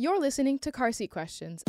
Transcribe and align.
You're 0.00 0.20
listening 0.20 0.60
to 0.60 0.70
Car 0.70 0.92
Seat 0.92 1.10
Questions, 1.10 1.64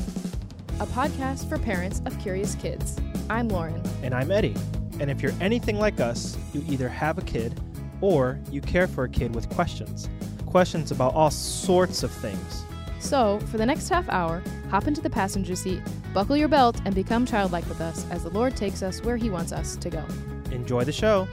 a 0.79 0.85
podcast 0.85 1.50
for 1.50 1.58
parents 1.58 2.00
of 2.06 2.16
curious 2.19 2.53
kids. 2.53 2.95
I'm 3.27 3.49
Lauren. 3.49 3.81
And 4.04 4.13
I'm 4.13 4.29
Eddie. 4.29 4.55
And 4.99 5.09
if 5.09 5.23
you're 5.23 5.33
anything 5.41 5.79
like 5.79 5.99
us, 5.99 6.38
you 6.54 6.63
either 6.70 6.88
have 6.89 7.18
a 7.18 7.23
kid 7.23 7.60
or 8.02 8.39
you 8.52 8.62
care 8.62 8.86
for 8.86 9.05
a 9.05 9.10
kid 9.10 9.34
with 9.34 9.50
questions. 9.50 10.07
Questions 10.46 10.92
about 10.92 11.15
all 11.15 11.31
sorts 11.31 12.04
of 12.04 12.12
things. 12.12 12.63
So, 13.00 13.39
for 13.47 13.57
the 13.57 13.65
next 13.65 13.89
half 13.89 14.07
hour, 14.10 14.44
hop 14.70 14.86
into 14.86 15.02
the 15.02 15.10
passenger 15.10 15.56
seat, 15.56 15.82
buckle 16.14 16.38
your 16.38 16.50
belt, 16.50 16.80
and 16.86 16.93
become 16.93 17.25
childlike 17.25 17.68
with 17.68 17.82
us 17.82 18.05
as 18.11 18.21
the 18.21 18.30
Lord 18.30 18.55
takes 18.55 18.84
us 18.84 19.02
where 19.02 19.18
He 19.18 19.32
wants 19.32 19.52
us 19.52 19.75
to 19.77 19.89
go. 19.89 20.05
Enjoy 20.52 20.84
the 20.84 20.91
show. 20.91 21.27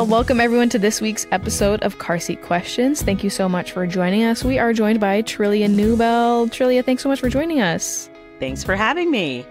Well, 0.00 0.06
welcome 0.06 0.40
everyone 0.40 0.70
to 0.70 0.78
this 0.78 1.02
week's 1.02 1.26
episode 1.30 1.82
of 1.82 1.98
Car 1.98 2.18
Seat 2.18 2.40
Questions. 2.40 3.02
Thank 3.02 3.22
you 3.22 3.28
so 3.28 3.50
much 3.50 3.72
for 3.72 3.86
joining 3.86 4.24
us. 4.24 4.42
We 4.42 4.58
are 4.58 4.72
joined 4.72 4.98
by 4.98 5.20
Trillia 5.20 5.68
Newbell. 5.68 6.48
Trillia, 6.48 6.82
thanks 6.82 7.02
so 7.02 7.10
much 7.10 7.20
for 7.20 7.28
joining 7.28 7.60
us. 7.60 8.08
Thanks 8.38 8.64
for 8.64 8.74
having 8.74 9.10
me. 9.10 9.44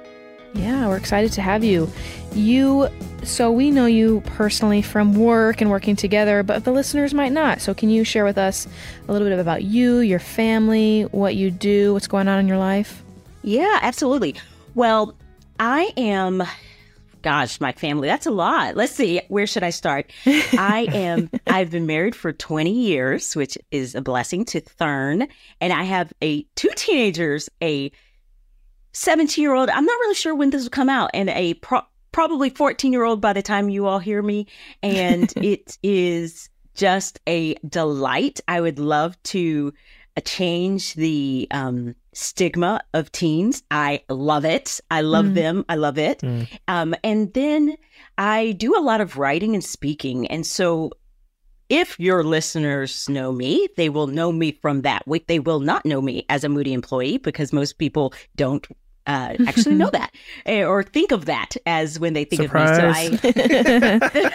Yeah, 0.55 0.87
we're 0.87 0.97
excited 0.97 1.31
to 1.33 1.43
have 1.43 1.63
you. 1.63 1.87
You, 2.33 2.89
so 3.21 3.51
we 3.51 3.69
know 3.69 3.85
you 3.85 4.21
personally 4.21 4.81
from 4.81 5.13
work 5.13 5.61
and 5.61 5.69
working 5.69 5.95
together, 5.95 6.41
but 6.41 6.63
the 6.63 6.71
listeners 6.71 7.13
might 7.13 7.31
not. 7.31 7.61
So, 7.61 7.75
can 7.75 7.91
you 7.91 8.03
share 8.03 8.25
with 8.25 8.39
us 8.39 8.67
a 9.07 9.11
little 9.13 9.29
bit 9.29 9.37
about 9.37 9.65
you, 9.65 9.99
your 9.99 10.17
family, 10.17 11.03
what 11.11 11.35
you 11.35 11.51
do, 11.51 11.93
what's 11.93 12.07
going 12.07 12.27
on 12.27 12.39
in 12.39 12.47
your 12.47 12.57
life? 12.57 13.03
Yeah, 13.43 13.77
absolutely. 13.83 14.33
Well, 14.73 15.13
I 15.59 15.93
am 15.95 16.41
gosh, 17.21 17.59
my 17.59 17.71
family, 17.71 18.07
that's 18.07 18.25
a 18.25 18.31
lot. 18.31 18.75
Let's 18.75 18.93
see, 18.93 19.21
where 19.27 19.47
should 19.47 19.63
I 19.63 19.69
start? 19.69 20.11
I 20.25 20.87
am, 20.91 21.29
I've 21.47 21.71
been 21.71 21.85
married 21.85 22.15
for 22.15 22.31
20 22.31 22.71
years, 22.71 23.35
which 23.35 23.57
is 23.71 23.95
a 23.95 24.01
blessing 24.01 24.45
to 24.45 24.61
Thurn. 24.61 25.27
And 25.61 25.73
I 25.73 25.83
have 25.83 26.13
a 26.21 26.43
two 26.55 26.69
teenagers, 26.75 27.49
a 27.61 27.91
17 28.93 29.41
year 29.41 29.53
old, 29.53 29.69
I'm 29.69 29.85
not 29.85 29.99
really 29.99 30.15
sure 30.15 30.35
when 30.35 30.49
this 30.49 30.63
will 30.63 30.69
come 30.69 30.89
out, 30.89 31.11
and 31.13 31.29
a 31.29 31.53
pro- 31.55 31.81
probably 32.11 32.49
14 32.49 32.91
year 32.91 33.03
old 33.03 33.21
by 33.21 33.33
the 33.33 33.41
time 33.41 33.69
you 33.69 33.85
all 33.85 33.99
hear 33.99 34.21
me. 34.21 34.47
And 34.81 35.31
it 35.37 35.77
is 35.83 36.49
just 36.73 37.19
a 37.27 37.55
delight. 37.67 38.39
I 38.47 38.61
would 38.61 38.79
love 38.79 39.21
to 39.23 39.73
uh, 40.17 40.21
change 40.21 40.93
the 40.93 41.47
um, 41.51 41.95
stigma 42.13 42.81
of 42.93 43.11
teens. 43.11 43.63
I 43.71 44.03
love 44.09 44.45
it. 44.45 44.79
I 44.89 45.01
love 45.01 45.25
mm. 45.25 45.33
them. 45.35 45.65
I 45.69 45.75
love 45.75 45.97
it. 45.97 46.19
Mm. 46.19 46.47
Um, 46.67 46.95
and 47.03 47.33
then 47.33 47.75
I 48.17 48.53
do 48.53 48.77
a 48.77 48.81
lot 48.81 49.01
of 49.01 49.17
writing 49.17 49.53
and 49.53 49.63
speaking. 49.63 50.27
And 50.27 50.45
so 50.45 50.91
if 51.69 51.99
your 51.99 52.23
listeners 52.23 53.07
know 53.07 53.31
me, 53.31 53.67
they 53.77 53.89
will 53.89 54.07
know 54.07 54.31
me 54.31 54.51
from 54.51 54.81
that. 54.81 55.03
They 55.27 55.39
will 55.39 55.59
not 55.59 55.85
know 55.85 56.01
me 56.01 56.25
as 56.29 56.43
a 56.43 56.49
Moody 56.49 56.73
employee 56.73 57.17
because 57.17 57.53
most 57.53 57.77
people 57.77 58.13
don't 58.35 58.67
uh, 59.05 59.35
actually 59.47 59.75
know 59.75 59.89
that 59.93 60.11
eh, 60.45 60.63
or 60.63 60.83
think 60.83 61.11
of 61.11 61.25
that 61.25 61.55
as 61.65 61.99
when 61.99 62.13
they 62.13 62.25
think 62.25 62.43
Surprise. 62.43 63.07
of 63.07 63.23
me. 63.23 63.31
So 63.33 63.99
I, 64.01 64.31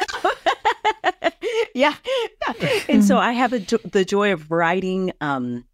yeah, 1.74 1.94
and 2.88 3.04
so 3.04 3.18
I 3.18 3.32
have 3.32 3.52
a, 3.52 3.58
the 3.58 4.04
joy 4.04 4.32
of 4.32 4.50
writing 4.50 5.12
um, 5.20 5.64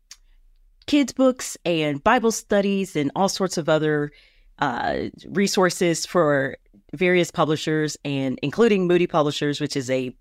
kids' 0.86 1.12
books 1.12 1.56
and 1.64 2.02
Bible 2.02 2.32
studies 2.32 2.96
and 2.96 3.10
all 3.14 3.28
sorts 3.28 3.58
of 3.58 3.68
other 3.68 4.12
uh, 4.58 5.08
resources 5.28 6.06
for 6.06 6.56
various 6.94 7.30
publishers 7.30 7.96
and 8.04 8.38
including 8.42 8.86
Moody 8.86 9.06
Publishers, 9.06 9.60
which 9.60 9.76
is 9.76 9.90
a 9.90 10.14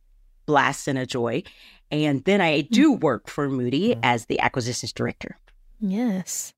blast 0.45 0.87
and 0.87 0.97
a 0.97 1.05
joy. 1.05 1.43
And 1.91 2.23
then 2.23 2.41
I 2.41 2.61
do 2.61 2.95
mm. 2.95 3.01
work 3.01 3.27
for 3.27 3.49
Moody 3.49 3.95
as 4.03 4.25
the 4.25 4.39
acquisitions 4.39 4.93
director. 4.93 5.37
Yes. 5.79 6.53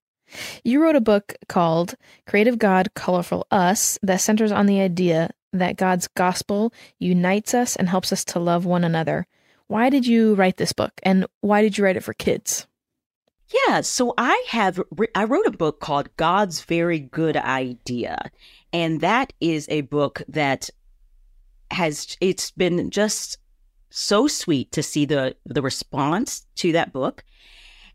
You 0.64 0.82
wrote 0.82 0.96
a 0.96 1.02
book 1.02 1.36
called 1.50 1.96
Creative 2.26 2.58
God, 2.58 2.94
Colorful 2.94 3.48
Us 3.52 4.00
that 4.02 4.22
centers 4.22 4.52
on 4.52 4.66
the 4.66 4.80
idea 4.80 5.32
that 5.54 5.76
God's 5.76 6.08
gospel 6.08 6.74
unites 7.00 7.54
us 7.54 7.76
and 7.76 7.90
helps 7.90 8.14
us 8.14 8.24
to 8.26 8.40
love 8.40 8.66
one 8.66 8.84
another. 8.84 9.28
Why 9.68 9.90
did 9.90 10.08
you 10.08 10.36
write 10.36 10.58
this 10.58 10.74
book 10.74 10.94
and 11.04 11.26
why 11.42 11.62
did 11.62 11.78
you 11.78 11.84
write 11.84 11.98
it 11.98 12.04
for 12.04 12.14
kids? 12.14 12.68
Yeah, 13.68 13.82
so 13.82 14.14
I 14.18 14.44
have 14.50 14.80
I 15.16 15.26
wrote 15.26 15.46
a 15.46 15.52
book 15.52 15.80
called 15.80 16.16
God's 16.18 16.62
Very 16.62 17.00
Good 17.00 17.36
Idea, 17.36 18.32
and 18.72 19.02
that 19.02 19.34
is 19.42 19.68
a 19.70 19.82
book 19.82 20.22
that 20.28 20.70
has 21.72 22.16
it's 22.22 22.52
been 22.52 22.90
just 22.90 23.38
so 23.90 24.28
sweet 24.28 24.72
to 24.72 24.84
see 24.84 25.06
the 25.06 25.36
the 25.46 25.62
response 25.62 26.46
to 26.56 26.72
that 26.72 26.94
book. 26.94 27.24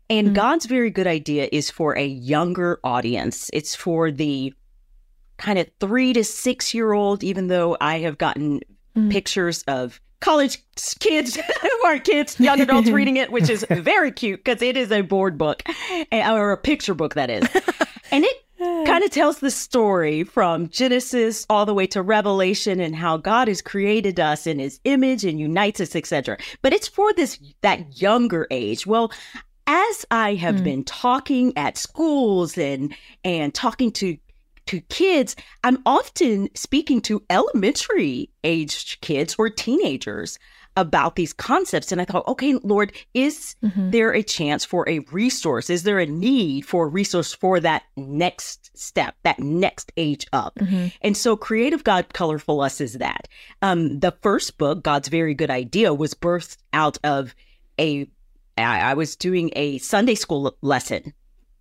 And 0.09 0.27
mm-hmm. 0.27 0.35
God's 0.35 0.65
Very 0.65 0.89
Good 0.89 1.07
Idea 1.07 1.49
is 1.51 1.69
for 1.69 1.97
a 1.97 2.05
younger 2.05 2.79
audience. 2.83 3.49
It's 3.51 3.75
for 3.75 4.11
the 4.11 4.53
kind 5.37 5.59
of 5.59 5.69
3 5.79 6.13
to 6.13 6.23
6 6.23 6.73
year 6.73 6.93
old 6.93 7.23
even 7.23 7.47
though 7.47 7.77
I 7.79 7.99
have 7.99 8.17
gotten 8.17 8.59
mm-hmm. 8.59 9.09
pictures 9.09 9.63
of 9.67 10.01
college 10.19 10.63
kids 10.99 11.35
who 11.61 11.85
aren't 11.85 12.03
kids, 12.03 12.39
young 12.39 12.61
adults 12.61 12.89
reading 12.91 13.17
it, 13.17 13.31
which 13.31 13.49
is 13.49 13.65
very 13.69 14.11
cute 14.11 14.43
because 14.43 14.61
it 14.61 14.77
is 14.77 14.91
a 14.91 15.01
board 15.01 15.37
book 15.37 15.63
eh, 16.11 16.31
or 16.31 16.51
a 16.51 16.57
picture 16.57 16.93
book, 16.93 17.13
that 17.15 17.29
is. 17.29 17.47
and 18.11 18.23
it 18.23 18.37
kind 18.85 19.03
of 19.03 19.11
tells 19.11 19.39
the 19.39 19.51
story 19.51 20.23
from 20.23 20.69
Genesis 20.69 21.45
all 21.49 21.65
the 21.65 21.73
way 21.73 21.87
to 21.87 22.01
Revelation 22.01 22.79
and 22.79 22.95
how 22.95 23.17
God 23.17 23.47
has 23.47 23.61
created 23.61 24.19
us 24.19 24.47
in 24.47 24.59
his 24.59 24.79
image 24.83 25.23
and 25.23 25.39
unites 25.39 25.79
us, 25.79 25.95
etc. 25.95 26.37
But 26.61 26.73
it's 26.73 26.87
for 26.87 27.13
this 27.13 27.39
that 27.61 28.01
younger 28.01 28.47
age. 28.49 28.87
Well, 28.87 29.11
as 29.67 30.05
I 30.09 30.35
have 30.35 30.55
mm. 30.55 30.63
been 30.63 30.83
talking 30.85 31.53
at 31.57 31.77
schools 31.77 32.57
and 32.57 32.95
and 33.23 33.53
talking 33.53 33.91
to 33.93 34.17
to 34.67 34.81
kids, 34.81 35.35
I'm 35.63 35.81
often 35.85 36.49
speaking 36.55 37.01
to 37.01 37.23
elementary 37.29 38.29
aged 38.43 39.01
kids 39.01 39.35
or 39.37 39.49
teenagers 39.49 40.39
about 40.77 41.15
these 41.15 41.33
concepts. 41.33 41.91
And 41.91 41.99
I 41.99 42.05
thought, 42.05 42.27
okay, 42.27 42.53
Lord, 42.63 42.93
is 43.15 43.55
mm-hmm. 43.63 43.89
there 43.89 44.13
a 44.13 44.21
chance 44.21 44.63
for 44.63 44.87
a 44.87 44.99
resource? 45.11 45.71
Is 45.71 45.83
there 45.83 45.99
a 45.99 46.05
need 46.05 46.65
for 46.65 46.85
a 46.85 46.89
resource 46.89 47.33
for 47.33 47.59
that 47.59 47.83
next 47.97 48.77
step, 48.77 49.15
that 49.23 49.39
next 49.39 49.91
age 49.97 50.27
up? 50.31 50.55
Mm-hmm. 50.59 50.87
And 51.01 51.17
so 51.17 51.35
Creative 51.35 51.83
God 51.83 52.13
Colorful 52.13 52.61
Us 52.61 52.79
is 52.79 52.93
that. 52.93 53.27
Um, 53.63 53.99
the 53.99 54.15
first 54.21 54.59
book, 54.59 54.83
God's 54.83 55.07
Very 55.07 55.33
Good 55.33 55.49
Idea, 55.49 55.95
was 55.95 56.13
birthed 56.13 56.57
out 56.71 56.99
of 57.03 57.33
a 57.79 58.07
I 58.59 58.95
was 58.95 59.15
doing 59.15 59.51
a 59.55 59.77
Sunday 59.77 60.15
school 60.15 60.57
lesson 60.61 61.13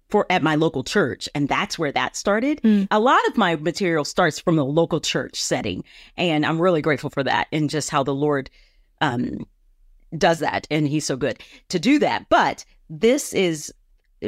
for 0.09 0.27
at 0.31 0.43
my 0.43 0.55
local 0.55 0.85
church 0.85 1.29
and 1.35 1.49
that's 1.49 1.79
where 1.79 1.93
that 1.93 2.17
started 2.17 2.61
mm. 2.63 2.87
a 2.91 3.01
lot 3.01 3.25
of 3.29 3.37
my 3.37 3.57
material 3.57 4.05
starts 4.05 4.39
from 4.39 4.57
the 4.57 4.65
local 4.65 5.01
church 5.01 5.41
setting 5.41 5.83
and 6.17 6.47
i'm 6.47 6.61
really 6.61 6.83
grateful 6.83 7.11
for 7.11 7.23
that 7.23 7.49
and 7.53 7.71
just 7.71 7.91
how 7.91 8.03
the 8.03 8.15
lord 8.15 8.51
um, 9.01 9.47
does 10.17 10.39
that 10.39 10.67
and 10.71 10.89
he's 10.89 11.05
so 11.05 11.17
good 11.17 11.43
to 11.69 11.79
do 11.79 11.99
that 11.99 12.29
but 12.29 12.65
this 12.89 13.33
is 13.35 13.73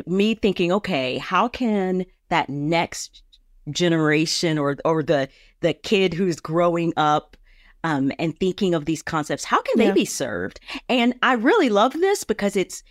me 0.06 0.34
thinking 0.34 0.72
okay 0.72 1.18
how 1.18 1.48
can 1.48 2.04
that 2.28 2.48
next 2.48 3.22
generation 3.70 4.58
or 4.58 4.76
or 4.84 5.02
the 5.02 5.28
the 5.60 5.72
kid 5.72 6.14
who's 6.14 6.40
growing 6.40 6.92
up 6.96 7.36
um, 7.84 8.10
and 8.18 8.38
thinking 8.38 8.74
of 8.74 8.86
these 8.86 9.02
concepts 9.02 9.44
how 9.44 9.62
can 9.62 9.78
they 9.78 9.86
yeah. 9.86 9.92
be 9.92 10.04
served 10.04 10.60
and 10.88 11.14
i 11.22 11.34
really 11.34 11.68
love 11.68 11.92
this 11.94 12.24
because 12.24 12.56
it's 12.56 12.82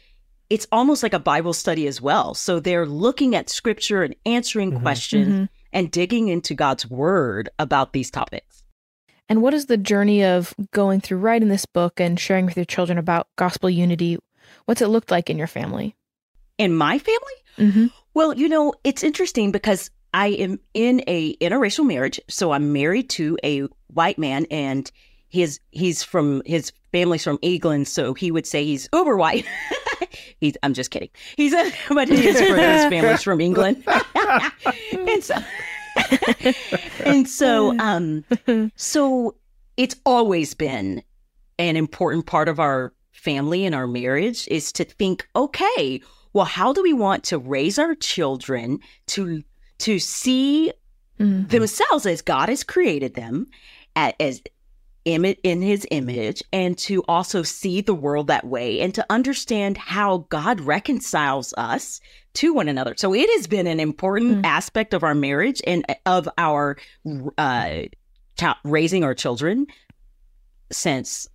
it's 0.50 0.68
almost 0.72 1.04
like 1.04 1.14
a 1.14 1.20
Bible 1.20 1.54
study 1.54 1.88
as 1.88 2.02
well. 2.02 2.34
So 2.34 2.60
they're 2.60 2.86
looking 2.86 3.36
at 3.36 3.50
scripture 3.50 4.04
and 4.04 4.16
answering 4.26 4.72
mm-hmm. 4.72 4.82
questions 4.82 5.28
mm-hmm. 5.28 5.46
and 5.74 5.92
digging 5.92 6.30
into 6.30 6.54
God's 6.54 6.90
word 6.90 7.50
about 7.60 7.94
these 7.94 8.10
topics. 8.10 8.64
And 9.30 9.42
what 9.42 9.54
is 9.54 9.66
the 9.66 9.78
journey 9.78 10.24
of 10.24 10.54
going 10.72 11.02
through 11.02 11.18
writing 11.18 11.50
this 11.50 11.66
book 11.66 12.00
and 12.00 12.20
sharing 12.20 12.46
with 12.46 12.56
your 12.56 12.66
children 12.66 12.98
about 12.98 13.28
gospel 13.36 13.70
unity? 13.70 14.18
What's 14.66 14.82
it 14.82 14.88
looked 14.88 15.12
like 15.12 15.30
in 15.30 15.38
your 15.38 15.48
family? 15.48 15.96
In 16.58 16.74
my 16.74 16.98
family? 16.98 17.34
Mm-hmm. 17.58 17.88
Well, 18.14 18.34
you 18.34 18.48
know, 18.48 18.74
it's 18.84 19.04
interesting 19.04 19.52
because 19.52 19.92
I 20.14 20.28
am 20.30 20.60
in 20.74 21.04
a 21.08 21.36
interracial 21.38 21.86
marriage. 21.86 22.22
So 22.30 22.52
I'm 22.52 22.72
married 22.72 23.10
to 23.12 23.38
a 23.44 23.68
white 23.88 24.18
man 24.18 24.46
and 24.50 24.90
his 25.30 25.60
he's 25.72 26.04
from 26.04 26.42
his 26.46 26.72
family's 26.92 27.24
from 27.24 27.40
England, 27.42 27.88
so 27.88 28.14
he 28.14 28.32
would 28.32 28.46
say 28.46 28.64
he's 28.64 28.88
uber 28.94 29.18
white. 29.18 29.46
he's 30.40 30.56
I'm 30.64 30.74
just 30.74 30.92
kidding. 30.92 31.10
He's 31.36 31.54
a 31.54 31.72
but 31.90 32.08
he 32.08 32.28
is 32.28 32.38
from 32.38 32.58
his 32.58 32.86
family's 32.86 33.24
from 33.24 33.42
England. 33.42 33.84
and 34.92 35.24
so 35.24 35.36
and 37.06 37.28
so 37.28 37.78
um 37.80 38.24
so 38.76 39.36
it's 39.78 39.96
always 40.06 40.54
been 40.54 41.04
an 41.60 41.76
important 41.76 42.26
part 42.26 42.50
of 42.50 42.60
our 42.60 42.94
family 43.12 43.66
and 43.66 43.74
our 43.76 43.88
marriage 43.88 44.48
is 44.50 44.72
to 44.72 44.84
think, 44.84 45.28
okay, 45.36 46.00
well, 46.34 46.46
how 46.46 46.72
do 46.72 46.84
we 46.84 46.94
want 46.94 47.24
to 47.26 47.38
raise 47.40 47.80
our 47.80 47.96
children 47.96 48.80
to 49.08 49.44
to 49.80 50.00
see 50.00 50.72
Mhm. 51.20 51.50
themselves 51.50 52.06
as 52.06 52.22
God 52.22 52.48
has 52.48 52.64
created 52.64 53.16
them 53.16 53.48
as 53.96 54.40
image 55.08 55.40
in 55.44 55.62
his 55.62 55.88
image 55.90 56.44
and 56.52 56.78
to 56.78 57.02
also 57.08 57.42
see 57.44 57.82
the 57.82 57.94
world 57.94 58.28
that 58.28 58.46
way 58.46 58.80
and 58.82 58.94
to 58.94 59.06
understand 59.10 59.78
how 59.78 60.26
God 60.30 60.60
reconciles 60.62 61.54
us 61.58 62.00
to 62.34 62.54
one 62.54 62.68
another. 62.68 62.94
So 62.98 63.14
it 63.14 63.30
has 63.38 63.48
been 63.48 63.68
an 63.68 63.80
important 63.80 64.40
Mm. 64.40 64.46
aspect 64.46 64.94
of 64.94 65.04
our 65.04 65.16
marriage 65.16 65.62
and 65.66 65.86
uh, 65.90 65.96
of 66.06 66.28
our 66.38 66.78
uh 67.38 67.84
raising 68.64 69.04
our 69.04 69.16
children 69.16 69.66
since 70.72 71.28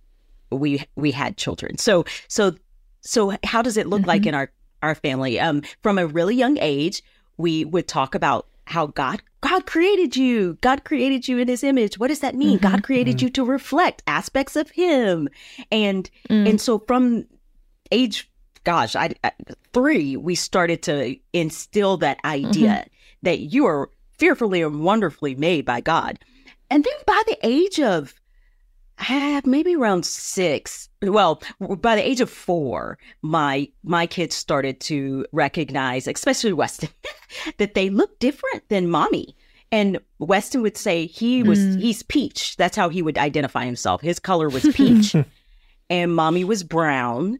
we 0.51 0.85
we 0.95 1.11
had 1.11 1.37
children. 1.37 1.77
So 1.77 2.05
so 2.27 2.55
so 3.01 3.35
how 3.43 3.61
does 3.61 3.75
it 3.77 3.87
look 3.87 4.05
like 4.05 4.21
Mhm. 4.23 4.27
in 4.27 4.33
our 4.35 4.51
our 4.81 4.95
family? 4.95 5.39
Um 5.39 5.63
from 5.81 5.97
a 5.97 6.07
really 6.07 6.35
young 6.35 6.57
age, 6.59 7.01
we 7.37 7.65
would 7.65 7.87
talk 7.87 8.15
about 8.15 8.47
how 8.65 8.87
God 8.87 9.21
God 9.43 9.65
created 9.65 10.15
you. 10.15 10.57
God 10.61 10.85
created 10.85 11.27
you 11.27 11.37
in 11.37 11.47
his 11.49 11.63
image. 11.63 11.97
What 11.99 12.07
does 12.07 12.21
that 12.21 12.33
mean? 12.33 12.59
Mhm. 12.59 12.61
God 12.61 12.83
created 12.83 13.17
Mhm. 13.17 13.21
you 13.23 13.29
to 13.31 13.43
reflect 13.45 14.01
aspects 14.07 14.55
of 14.55 14.71
him. 14.71 15.27
And 15.71 16.09
Mm. 16.29 16.49
and 16.49 16.61
so 16.61 16.79
from 16.87 17.25
age 17.91 18.29
gosh, 18.63 18.95
I, 18.95 19.13
I 19.25 19.31
3, 19.73 20.15
we 20.15 20.35
started 20.35 20.81
to 20.83 21.17
instill 21.33 21.97
that 21.97 22.19
idea 22.23 22.85
that 23.21 23.39
you 23.39 23.65
are 23.65 23.89
fearfully 24.17 24.61
and 24.61 24.81
wonderfully 24.81 25.35
made 25.35 25.65
by 25.65 25.81
God. 25.81 26.17
And 26.69 26.85
then 26.85 26.93
by 27.05 27.21
the 27.27 27.37
age 27.43 27.81
of 27.81 28.13
maybe 29.45 29.75
around 29.75 30.05
six, 30.05 30.89
well, 31.01 31.41
by 31.59 31.95
the 31.95 32.07
age 32.07 32.21
of 32.21 32.29
four, 32.29 32.97
my 33.21 33.67
my 33.83 34.07
kids 34.07 34.35
started 34.35 34.79
to 34.81 35.25
recognize, 35.31 36.07
especially 36.07 36.53
Weston, 36.53 36.89
that 37.57 37.73
they 37.73 37.89
look 37.89 38.19
different 38.19 38.67
than 38.69 38.89
mommy. 38.89 39.35
And 39.71 39.97
Weston 40.19 40.61
would 40.61 40.77
say 40.77 41.07
he 41.07 41.41
was 41.41 41.59
Mm. 41.59 41.79
he's 41.81 42.03
peach. 42.03 42.55
That's 42.57 42.77
how 42.77 42.89
he 42.89 43.01
would 43.01 43.17
identify 43.17 43.65
himself. 43.65 44.01
His 44.01 44.19
color 44.19 44.47
was 44.47 44.63
peach, 44.73 45.15
and 45.89 46.15
mommy 46.15 46.43
was 46.43 46.63
brown, 46.63 47.39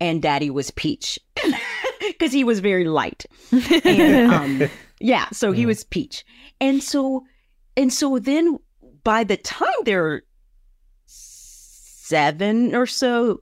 and 0.00 0.20
daddy 0.20 0.50
was 0.50 0.70
peach 0.72 1.18
because 2.00 2.32
he 2.32 2.42
was 2.44 2.60
very 2.60 2.84
light 2.84 3.26
and 3.84 4.32
um 4.32 4.62
yeah 5.00 5.28
so 5.32 5.50
he 5.52 5.66
was 5.66 5.82
peach 5.84 6.24
and 6.60 6.82
so 6.82 7.24
and 7.76 7.92
so 7.92 8.18
then 8.18 8.58
by 9.04 9.24
the 9.24 9.36
time 9.36 9.74
they're 9.84 10.22
seven 12.08 12.74
or 12.74 12.86
so 12.86 13.40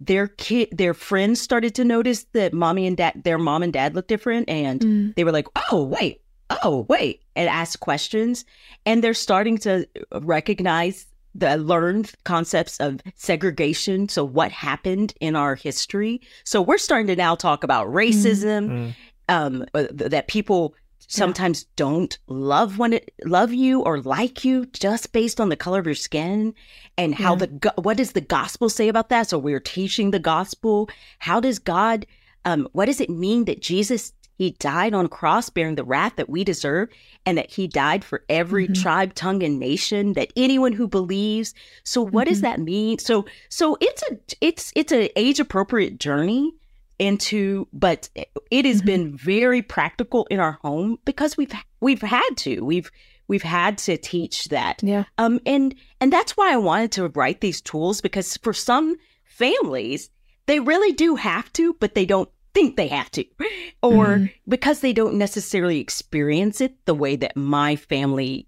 their 0.00 0.28
kid 0.28 0.68
their 0.72 0.92
friends 0.94 1.40
started 1.40 1.74
to 1.74 1.84
notice 1.84 2.24
that 2.32 2.52
mommy 2.52 2.86
and 2.86 2.96
dad 2.96 3.22
their 3.24 3.38
mom 3.38 3.62
and 3.62 3.72
dad 3.72 3.94
looked 3.94 4.08
different 4.08 4.48
and 4.48 4.80
Mm. 4.80 5.14
they 5.14 5.24
were 5.24 5.32
like 5.32 5.46
oh 5.70 5.82
wait 5.84 6.20
oh 6.62 6.84
wait 6.88 7.22
and 7.36 7.48
ask 7.48 7.80
questions 7.80 8.44
and 8.84 9.02
they're 9.02 9.14
starting 9.14 9.56
to 9.58 9.86
recognize 10.20 11.06
the 11.34 11.56
learned 11.56 12.12
concepts 12.24 12.78
of 12.78 13.00
segregation 13.14 14.08
so 14.08 14.24
what 14.24 14.52
happened 14.52 15.14
in 15.20 15.34
our 15.36 15.54
history 15.54 16.20
so 16.44 16.60
we're 16.60 16.78
starting 16.78 17.06
to 17.06 17.16
now 17.16 17.34
talk 17.34 17.64
about 17.64 17.86
racism 17.88 18.68
Mm. 18.68 18.94
um 19.28 19.64
uh, 19.74 19.86
that 19.90 20.28
people 20.28 20.74
sometimes 21.08 21.64
don't 21.76 22.18
love 22.26 22.78
one 22.78 22.98
love 23.24 23.52
you 23.52 23.80
or 23.80 24.00
like 24.00 24.44
you 24.44 24.66
just 24.66 25.12
based 25.12 25.40
on 25.40 25.48
the 25.48 25.56
color 25.56 25.78
of 25.78 25.86
your 25.86 25.94
skin 25.94 26.54
and 26.96 27.14
how 27.14 27.32
Yeah. 27.36 27.46
the 27.46 27.72
what 27.82 27.96
does 27.96 28.12
the 28.12 28.20
gospel 28.20 28.68
say 28.68 28.88
about 28.88 29.08
that 29.10 29.28
so 29.28 29.38
we're 29.38 29.60
teaching 29.60 30.10
the 30.10 30.18
gospel 30.18 30.88
how 31.18 31.40
does 31.40 31.58
god 31.58 32.06
um 32.44 32.68
what 32.72 32.86
does 32.86 33.00
it 33.00 33.10
mean 33.10 33.44
that 33.44 33.60
jesus 33.60 34.12
he 34.36 34.50
died 34.58 34.94
on 34.94 35.04
a 35.04 35.08
cross 35.08 35.48
bearing 35.48 35.76
the 35.76 35.84
wrath 35.84 36.16
that 36.16 36.28
we 36.28 36.42
deserve 36.42 36.88
and 37.24 37.38
that 37.38 37.50
he 37.52 37.68
died 37.68 38.02
for 38.04 38.24
every 38.28 38.66
Mhm. 38.66 38.82
tribe 38.82 39.14
tongue 39.14 39.42
and 39.44 39.60
nation 39.60 40.14
that 40.14 40.32
anyone 40.36 40.72
who 40.72 40.88
believes 40.88 41.54
so 41.84 42.02
what 42.02 42.26
does 42.28 42.38
Mhm. 42.38 42.42
that 42.42 42.60
mean 42.60 42.98
so 42.98 43.24
so 43.48 43.76
it's 43.80 44.02
a 44.10 44.18
it's 44.40 44.72
it's 44.74 44.92
an 44.92 45.08
age 45.16 45.38
appropriate 45.38 45.98
journey 46.00 46.52
into 46.98 47.66
but 47.72 48.08
it 48.50 48.64
has 48.64 48.82
Mhm. 48.82 48.86
been 48.86 49.16
very 49.16 49.62
practical 49.62 50.26
in 50.30 50.38
our 50.40 50.58
home 50.62 50.98
because 51.04 51.36
we've 51.36 51.52
we've 51.80 52.02
had 52.02 52.30
to 52.38 52.60
we've 52.64 52.90
we've 53.26 53.42
had 53.42 53.78
to 53.78 53.96
teach 53.96 54.44
that 54.46 54.80
Yeah. 54.82 55.04
um 55.18 55.40
and 55.46 55.74
and 56.00 56.12
that's 56.12 56.36
why 56.36 56.52
I 56.52 56.56
wanted 56.56 56.92
to 56.92 57.08
write 57.08 57.40
these 57.40 57.60
tools 57.60 58.00
because 58.00 58.36
for 58.38 58.52
some 58.52 58.96
families 59.24 60.10
they 60.46 60.60
really 60.60 60.92
do 60.92 61.16
have 61.16 61.52
to 61.54 61.74
but 61.80 61.94
they 61.94 62.06
don't 62.06 62.28
think 62.54 62.76
they 62.76 62.88
have 62.88 63.10
to 63.12 63.24
or 63.82 64.06
Mhm. 64.18 64.32
because 64.46 64.80
they 64.80 64.92
don't 64.92 65.18
necessarily 65.18 65.80
experience 65.80 66.60
it 66.60 66.76
the 66.86 66.94
way 66.94 67.16
that 67.16 67.36
my 67.36 67.74
family 67.76 68.46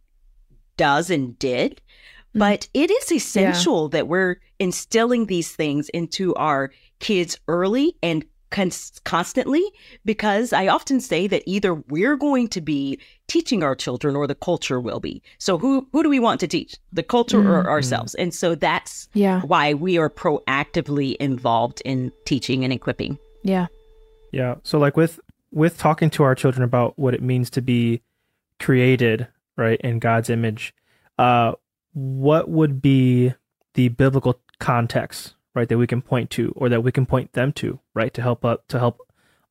does 0.76 1.10
and 1.10 1.36
did 1.38 1.80
Mm. 2.34 2.38
but 2.40 2.68
it 2.74 2.90
is 2.90 3.10
essential 3.10 3.88
that 3.88 4.06
we're 4.08 4.36
instilling 4.60 5.26
these 5.26 5.50
things 5.52 5.88
into 5.88 6.34
our 6.34 6.70
kids 7.00 7.38
early 7.48 7.96
and 8.02 8.24
cons- 8.56 9.00
constantly 9.04 9.64
because 10.04 10.52
I 10.52 10.64
often 10.76 10.98
say 11.00 11.26
that 11.32 11.42
either 11.54 11.74
we're 11.74 12.16
going 12.16 12.48
to 12.56 12.60
be 12.60 12.98
teaching 13.34 13.62
our 13.62 13.74
children 13.74 14.16
or 14.16 14.26
the 14.26 14.34
culture 14.48 14.80
will 14.80 15.00
be. 15.00 15.22
So 15.38 15.58
who 15.58 15.86
who 15.92 16.02
do 16.02 16.08
we 16.08 16.20
want 16.26 16.40
to 16.40 16.48
teach? 16.56 16.72
The 16.98 17.02
culture 17.02 17.40
or 17.54 17.64
Mm. 17.64 17.68
ourselves? 17.74 18.14
And 18.22 18.32
so 18.32 18.54
that's 18.54 19.08
Yeah. 19.14 19.40
why 19.52 19.74
we 19.74 19.98
are 19.98 20.10
proactively 20.10 21.16
involved 21.28 21.78
in 21.84 22.12
teaching 22.24 22.64
and 22.64 22.72
equipping. 22.72 23.18
Yeah. 23.42 23.66
Yeah. 24.32 24.54
So 24.62 24.78
like 24.78 24.96
with 24.96 25.20
with 25.52 25.78
talking 25.78 26.10
to 26.10 26.22
our 26.22 26.34
children 26.34 26.62
about 26.64 26.98
what 26.98 27.14
it 27.14 27.22
means 27.22 27.48
to 27.50 27.62
be 27.62 28.00
created, 28.58 29.26
right, 29.56 29.80
in 29.82 29.98
God's 29.98 30.30
image, 30.30 30.74
uh 31.18 31.52
what 31.92 32.48
would 32.50 32.82
be 32.82 33.32
the 33.74 33.88
biblical 33.88 34.34
context, 34.58 35.34
right, 35.56 35.68
that 35.68 35.78
we 35.78 35.86
can 35.86 36.02
point 36.02 36.30
to 36.30 36.52
or 36.54 36.68
that 36.68 36.82
we 36.84 36.92
can 36.92 37.06
point 37.06 37.32
them 37.32 37.52
to, 37.54 37.80
right, 37.94 38.14
to 38.14 38.22
help 38.22 38.44
up 38.44 38.68
to 38.68 38.78
help 38.78 38.98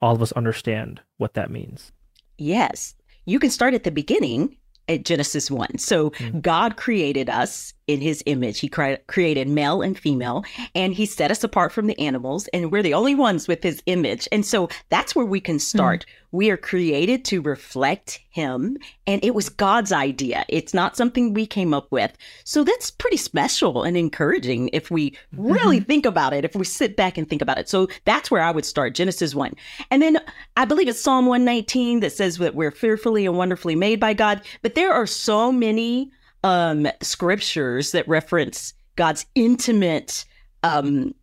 all 0.02 0.16
of 0.16 0.22
us 0.22 0.31
understand 0.34 1.02
what 1.18 1.34
that 1.34 1.50
means. 1.50 1.92
Yes. 2.38 2.94
You 3.25 3.40
can 3.40 3.50
start 3.50 3.74
at 3.74 3.84
the 3.84 3.92
beginning 3.92 4.56
at 4.88 5.04
Genesis 5.04 5.50
1. 5.50 5.80
So 5.80 6.12
Mm. 6.12 6.42
God 6.42 6.78
created 6.78 7.30
us 7.30 7.74
in 7.87 8.01
his 8.01 8.23
image. 8.25 8.59
He 8.59 8.67
cre- 8.67 8.95
created 9.07 9.47
male 9.47 9.81
and 9.81 9.97
female, 9.97 10.43
and 10.73 10.93
he 10.93 11.05
set 11.05 11.31
us 11.31 11.43
apart 11.43 11.71
from 11.71 11.87
the 11.87 11.99
animals, 11.99 12.47
and 12.47 12.71
we're 12.71 12.83
the 12.83 12.93
only 12.93 13.15
ones 13.15 13.47
with 13.47 13.63
his 13.63 13.81
image. 13.85 14.27
And 14.31 14.45
so 14.45 14.69
that's 14.89 15.15
where 15.15 15.25
we 15.25 15.39
can 15.39 15.55
hmm. 15.55 15.59
start. 15.59 16.05
We 16.31 16.49
are 16.49 16.57
created 16.57 17.23
to 17.25 17.41
reflect 17.41 18.19
him, 18.29 18.77
and 19.07 19.23
it 19.23 19.35
was 19.35 19.47
God's 19.49 19.91
idea. 19.91 20.45
It's 20.49 20.73
not 20.73 20.97
something 20.97 21.33
we 21.33 21.45
came 21.45 21.73
up 21.73 21.89
with. 21.92 22.11
So 22.44 22.63
that's 22.63 22.92
pretty 22.92 23.18
special 23.18 23.83
and 23.83 23.95
encouraging 23.95 24.69
if 24.73 24.92
we 24.92 25.15
really 25.31 25.77
mm-hmm. 25.77 25.85
think 25.85 26.06
about 26.06 26.33
it, 26.33 26.44
if 26.44 26.56
we 26.56 26.65
sit 26.65 26.97
back 26.97 27.18
and 27.18 27.30
think 27.30 27.42
about 27.42 27.59
it. 27.59 27.69
So 27.69 27.87
that's 28.04 28.30
where 28.30 28.42
I 28.42 28.51
would 28.51 28.65
start 28.65 28.95
Genesis 28.95 29.33
1. 29.33 29.54
And 29.92 30.01
then 30.01 30.18
I 30.57 30.65
believe 30.65 30.89
it's 30.89 31.01
Psalm 31.01 31.27
119 31.27 32.01
that 32.01 32.11
says 32.11 32.37
that 32.39 32.56
we're 32.56 32.71
fearfully 32.71 33.25
and 33.25 33.37
wonderfully 33.37 33.75
made 33.75 33.99
by 33.99 34.13
God. 34.13 34.42
But 34.61 34.75
there 34.75 34.92
are 34.92 35.07
so 35.07 35.51
many 35.54 36.11
um, 36.45 36.87
scriptures 37.02 37.92
that 37.92 38.07
reference 38.07 38.73
God's 38.95 39.25
intimate 39.35 40.23
um, 40.64 41.14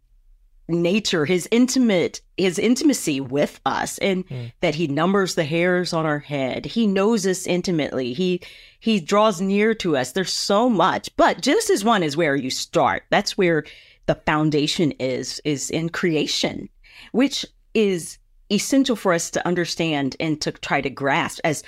nature, 0.69 1.25
his 1.25 1.49
intimate, 1.51 2.21
his 2.37 2.59
intimacy 2.59 3.21
with 3.21 3.61
us, 3.67 3.99
and 3.99 4.27
Mm. 4.29 4.53
that 4.61 4.75
he 4.75 4.87
numbers 4.87 5.35
the 5.35 5.45
hairs 5.45 5.93
on 5.93 6.07
our 6.07 6.19
head. 6.21 6.65
He 6.67 6.87
knows 6.87 7.27
us 7.27 7.47
intimately. 7.47 8.13
He 8.13 8.41
he 8.81 8.99
draws 9.01 9.41
near 9.41 9.75
to 9.75 9.97
us. 9.97 10.13
There's 10.13 10.33
so 10.33 10.69
much. 10.69 11.15
But 11.17 11.41
Genesis 11.41 11.85
1 11.85 12.03
is 12.03 12.17
where 12.17 12.35
you 12.37 12.51
start. 12.51 13.05
That's 13.11 13.39
where 13.39 13.65
the 14.07 14.17
foundation 14.27 14.91
is, 14.99 15.41
is 15.45 15.71
in 15.71 15.89
creation, 15.89 16.69
which 17.13 17.47
is 17.75 18.19
essential 18.51 18.97
for 18.97 19.13
us 19.13 19.31
to 19.31 19.47
understand 19.47 20.17
and 20.19 20.41
to 20.41 20.51
try 20.53 20.81
to 20.81 20.91
grasp 20.91 21.39
as 21.45 21.63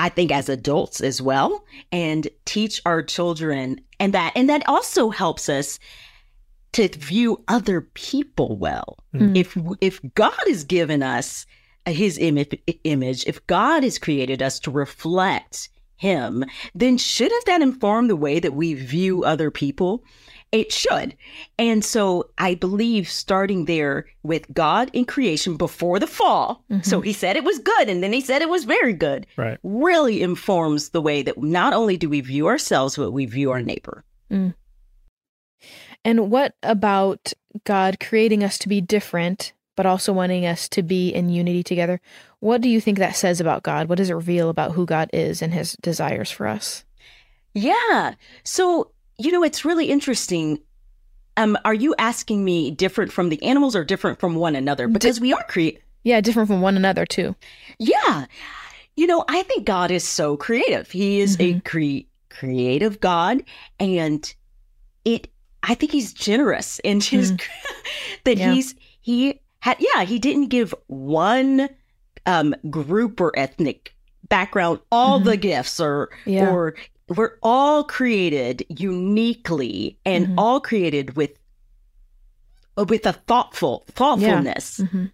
I 0.00 0.08
think 0.08 0.32
as 0.32 0.48
adults 0.48 1.02
as 1.02 1.20
well 1.20 1.62
and 1.92 2.26
teach 2.46 2.80
our 2.86 3.02
children 3.02 3.82
and 3.98 4.14
that 4.14 4.32
and 4.34 4.48
that 4.48 4.66
also 4.66 5.10
helps 5.10 5.50
us 5.50 5.78
to 6.72 6.88
view 6.88 7.44
other 7.48 7.82
people 7.82 8.56
well. 8.56 8.96
Mm. 9.14 9.36
If 9.36 9.58
if 9.82 10.00
God 10.14 10.40
has 10.46 10.64
given 10.64 11.02
us 11.02 11.44
his 11.84 12.16
image 12.16 12.58
image, 12.84 13.26
if 13.26 13.46
God 13.46 13.82
has 13.82 13.98
created 13.98 14.40
us 14.40 14.58
to 14.60 14.70
reflect 14.70 15.68
him, 15.96 16.46
then 16.74 16.96
shouldn't 16.96 17.44
that 17.44 17.60
inform 17.60 18.08
the 18.08 18.16
way 18.16 18.40
that 18.40 18.54
we 18.54 18.72
view 18.72 19.22
other 19.24 19.50
people? 19.50 20.02
It 20.52 20.72
should. 20.72 21.16
And 21.58 21.84
so 21.84 22.30
I 22.38 22.56
believe 22.56 23.08
starting 23.08 23.66
there 23.66 24.06
with 24.24 24.52
God 24.52 24.90
in 24.92 25.04
creation 25.04 25.56
before 25.56 26.00
the 26.00 26.08
fall. 26.08 26.64
So 26.82 26.98
mm-hmm. 26.98 27.04
he 27.04 27.12
said 27.12 27.36
it 27.36 27.44
was 27.44 27.58
good 27.60 27.88
and 27.88 28.02
then 28.02 28.12
he 28.12 28.20
said 28.20 28.42
it 28.42 28.48
was 28.48 28.64
very 28.64 28.92
good. 28.92 29.28
Right. 29.36 29.58
Really 29.62 30.22
informs 30.22 30.88
the 30.88 31.00
way 31.00 31.22
that 31.22 31.40
not 31.40 31.72
only 31.72 31.96
do 31.96 32.08
we 32.08 32.20
view 32.20 32.48
ourselves, 32.48 32.96
but 32.96 33.12
we 33.12 33.26
view 33.26 33.52
our 33.52 33.62
neighbor. 33.62 34.04
Mm. 34.30 34.54
And 36.04 36.30
what 36.30 36.54
about 36.62 37.32
God 37.64 38.00
creating 38.00 38.42
us 38.42 38.58
to 38.58 38.68
be 38.68 38.80
different, 38.80 39.52
but 39.76 39.86
also 39.86 40.12
wanting 40.12 40.46
us 40.46 40.68
to 40.70 40.82
be 40.82 41.10
in 41.10 41.28
unity 41.28 41.62
together. 41.62 42.00
What 42.40 42.60
do 42.60 42.68
you 42.68 42.80
think 42.80 42.98
that 42.98 43.16
says 43.16 43.40
about 43.40 43.62
God? 43.62 43.88
What 43.88 43.98
does 43.98 44.10
it 44.10 44.14
reveal 44.14 44.48
about 44.48 44.72
who 44.72 44.86
God 44.86 45.10
is 45.12 45.42
and 45.42 45.52
his 45.52 45.76
desires 45.80 46.30
for 46.30 46.46
us? 46.46 46.84
Yeah. 47.54 48.14
So, 48.44 48.92
you 49.20 49.30
know, 49.32 49.42
it's 49.42 49.64
really 49.64 49.86
interesting. 49.86 50.60
Um, 51.36 51.56
are 51.64 51.74
you 51.74 51.94
asking 51.98 52.44
me 52.44 52.70
different 52.70 53.12
from 53.12 53.28
the 53.28 53.42
animals 53.42 53.76
or 53.76 53.84
different 53.84 54.18
from 54.18 54.34
one 54.34 54.56
another? 54.56 54.88
Because 54.88 55.20
we 55.20 55.32
are 55.32 55.42
create. 55.44 55.80
Yeah, 56.02 56.20
different 56.20 56.48
from 56.48 56.60
one 56.60 56.76
another 56.76 57.06
too. 57.06 57.34
Yeah. 57.78 58.26
You 58.96 59.06
know, 59.06 59.24
I 59.28 59.42
think 59.44 59.64
God 59.66 59.90
is 59.90 60.06
so 60.06 60.36
creative. 60.36 60.90
He 60.90 61.20
is 61.20 61.36
a 61.40 61.60
cre- 61.60 62.06
creative 62.30 63.00
God 63.00 63.42
and 63.78 64.34
it 65.04 65.28
I 65.62 65.74
think 65.74 65.92
he's 65.92 66.12
generous 66.12 66.78
in 66.80 67.00
his 67.00 67.32
that 68.24 68.36
Yeah. 68.38 68.52
he's 68.52 68.74
he 69.00 69.40
had 69.60 69.76
yeah, 69.78 70.04
he 70.04 70.18
didn't 70.18 70.46
give 70.48 70.74
one 70.86 71.68
um 72.26 72.54
group 72.70 73.20
or 73.20 73.32
ethnic 73.38 73.94
background 74.28 74.80
all 74.92 75.20
the 75.20 75.36
gifts 75.36 75.80
or 75.80 76.10
Yeah. 76.24 76.50
or 76.50 76.74
we're 77.16 77.32
all 77.42 77.84
created 77.84 78.64
uniquely 78.68 79.98
and 80.06 80.28
Mhm. 80.28 80.34
all 80.38 80.60
created 80.60 81.16
with 81.16 81.32
with 82.88 83.04
a 83.04 83.12
thoughtful 83.12 83.84
thoughtfulness. 83.90 84.78
Mhm. 84.80 85.10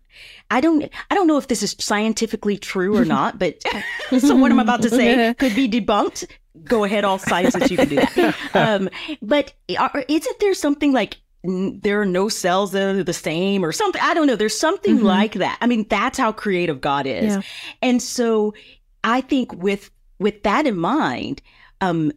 I 0.51 0.61
don't 0.61 0.89
I 1.11 1.15
don't 1.15 1.27
know 1.27 1.39
if 1.39 1.49
this 1.49 1.63
is 1.65 1.75
scientifically 1.81 2.57
true 2.59 2.97
or 2.97 3.05
not, 3.17 3.39
but 3.39 3.63
so 4.21 4.37
what 4.37 4.53
I'm 4.53 4.61
about 4.61 4.83
to 4.83 4.91
say 4.91 5.35
could 5.35 5.55
be 5.57 5.69
debunked. 5.69 6.27
Go 6.65 6.85
ahead, 6.85 7.05
all 7.05 7.19
scientists, 7.19 7.71
you 7.71 7.77
can 7.77 7.89
do 7.89 7.97
that. 7.97 8.35
Um, 8.55 8.89
but 9.21 9.53
are, 9.79 10.05
isn't 10.09 10.41
there 10.41 10.55
something 10.55 10.93
like 10.93 11.17
n- 11.45 11.81
there 11.83 12.01
are 12.01 12.07
no 12.07 12.29
cells 12.29 12.73
that 12.73 12.97
are 12.97 13.05
the 13.05 13.13
same 13.13 13.65
or 13.65 13.73
something? 13.73 14.01
I 14.03 14.15
don't 14.15 14.27
know. 14.27 14.37
There's 14.37 14.59
something 14.59 14.99
Mhm. 15.01 15.03
like 15.03 15.35
that. 15.35 15.59
I 15.61 15.67
mean, 15.67 15.87
that's 15.91 16.19
how 16.19 16.33
creative 16.33 16.81
God 16.81 17.07
is. 17.07 17.35
Yeah. 17.35 17.43
And 17.83 18.01
so 18.03 18.55
I 19.03 19.21
think 19.23 19.53
with 19.55 19.91
with 20.19 20.45
that 20.45 20.67
in 20.67 20.79
mind, 20.79 21.43
um, 21.81 22.13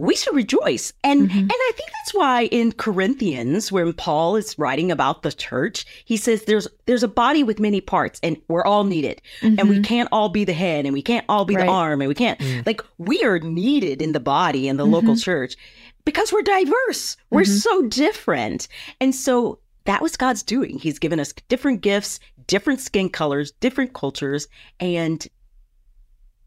we 0.00 0.14
should 0.14 0.34
rejoice. 0.34 0.92
And 1.02 1.28
Mhm. 1.28 1.40
and 1.40 1.50
I 1.52 1.72
think 1.76 1.90
that's 1.90 2.14
why 2.14 2.42
in 2.52 2.70
Corinthians, 2.70 3.72
when 3.72 3.92
Paul 3.92 4.36
is 4.36 4.56
writing 4.56 4.92
about 4.92 5.22
the 5.22 5.32
church, 5.32 5.84
he 6.04 6.16
says 6.16 6.44
there's 6.44 6.68
there's 6.86 7.02
a 7.02 7.08
body 7.08 7.42
with 7.42 7.58
many 7.58 7.80
parts 7.80 8.20
and 8.22 8.36
we're 8.46 8.64
all 8.64 8.84
needed. 8.84 9.20
And 9.42 9.68
we 9.68 9.78
Mhm. 9.80 9.84
can't 9.84 10.08
all 10.12 10.28
be 10.28 10.44
the 10.44 10.52
head 10.52 10.84
and 10.84 10.94
we 10.94 11.02
can't 11.02 11.26
all 11.28 11.44
be 11.44 11.56
Right. 11.56 11.66
the 11.66 11.72
arm 11.72 12.00
and 12.00 12.08
we 12.08 12.14
can't 12.14 12.38
Mm. 12.38 12.64
like 12.64 12.80
we 12.98 13.22
are 13.24 13.40
needed 13.40 14.00
in 14.00 14.12
the 14.12 14.20
body 14.20 14.68
in 14.68 14.76
the 14.76 14.86
local 14.86 15.14
Mhm. 15.14 15.22
church 15.24 15.56
because 16.04 16.32
we're 16.32 16.42
diverse. 16.42 17.16
We're 17.30 17.42
Mhm. 17.42 17.60
so 17.60 17.82
different. 17.88 18.68
And 19.00 19.12
so 19.14 19.58
that 19.84 20.00
was 20.00 20.16
God's 20.16 20.44
doing. 20.44 20.78
He's 20.78 21.00
given 21.00 21.18
us 21.18 21.34
different 21.48 21.80
gifts, 21.80 22.20
different 22.46 22.80
skin 22.80 23.08
colors, 23.08 23.50
different 23.58 23.94
cultures, 23.94 24.46
and 24.78 25.26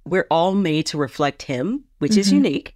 we're 0.06 0.28
all 0.32 0.54
made 0.56 0.86
to 0.88 0.98
reflect 0.98 1.44
him, 1.44 1.84
which 2.00 2.18
is 2.18 2.30
Mhm. 2.30 2.34
unique. 2.34 2.76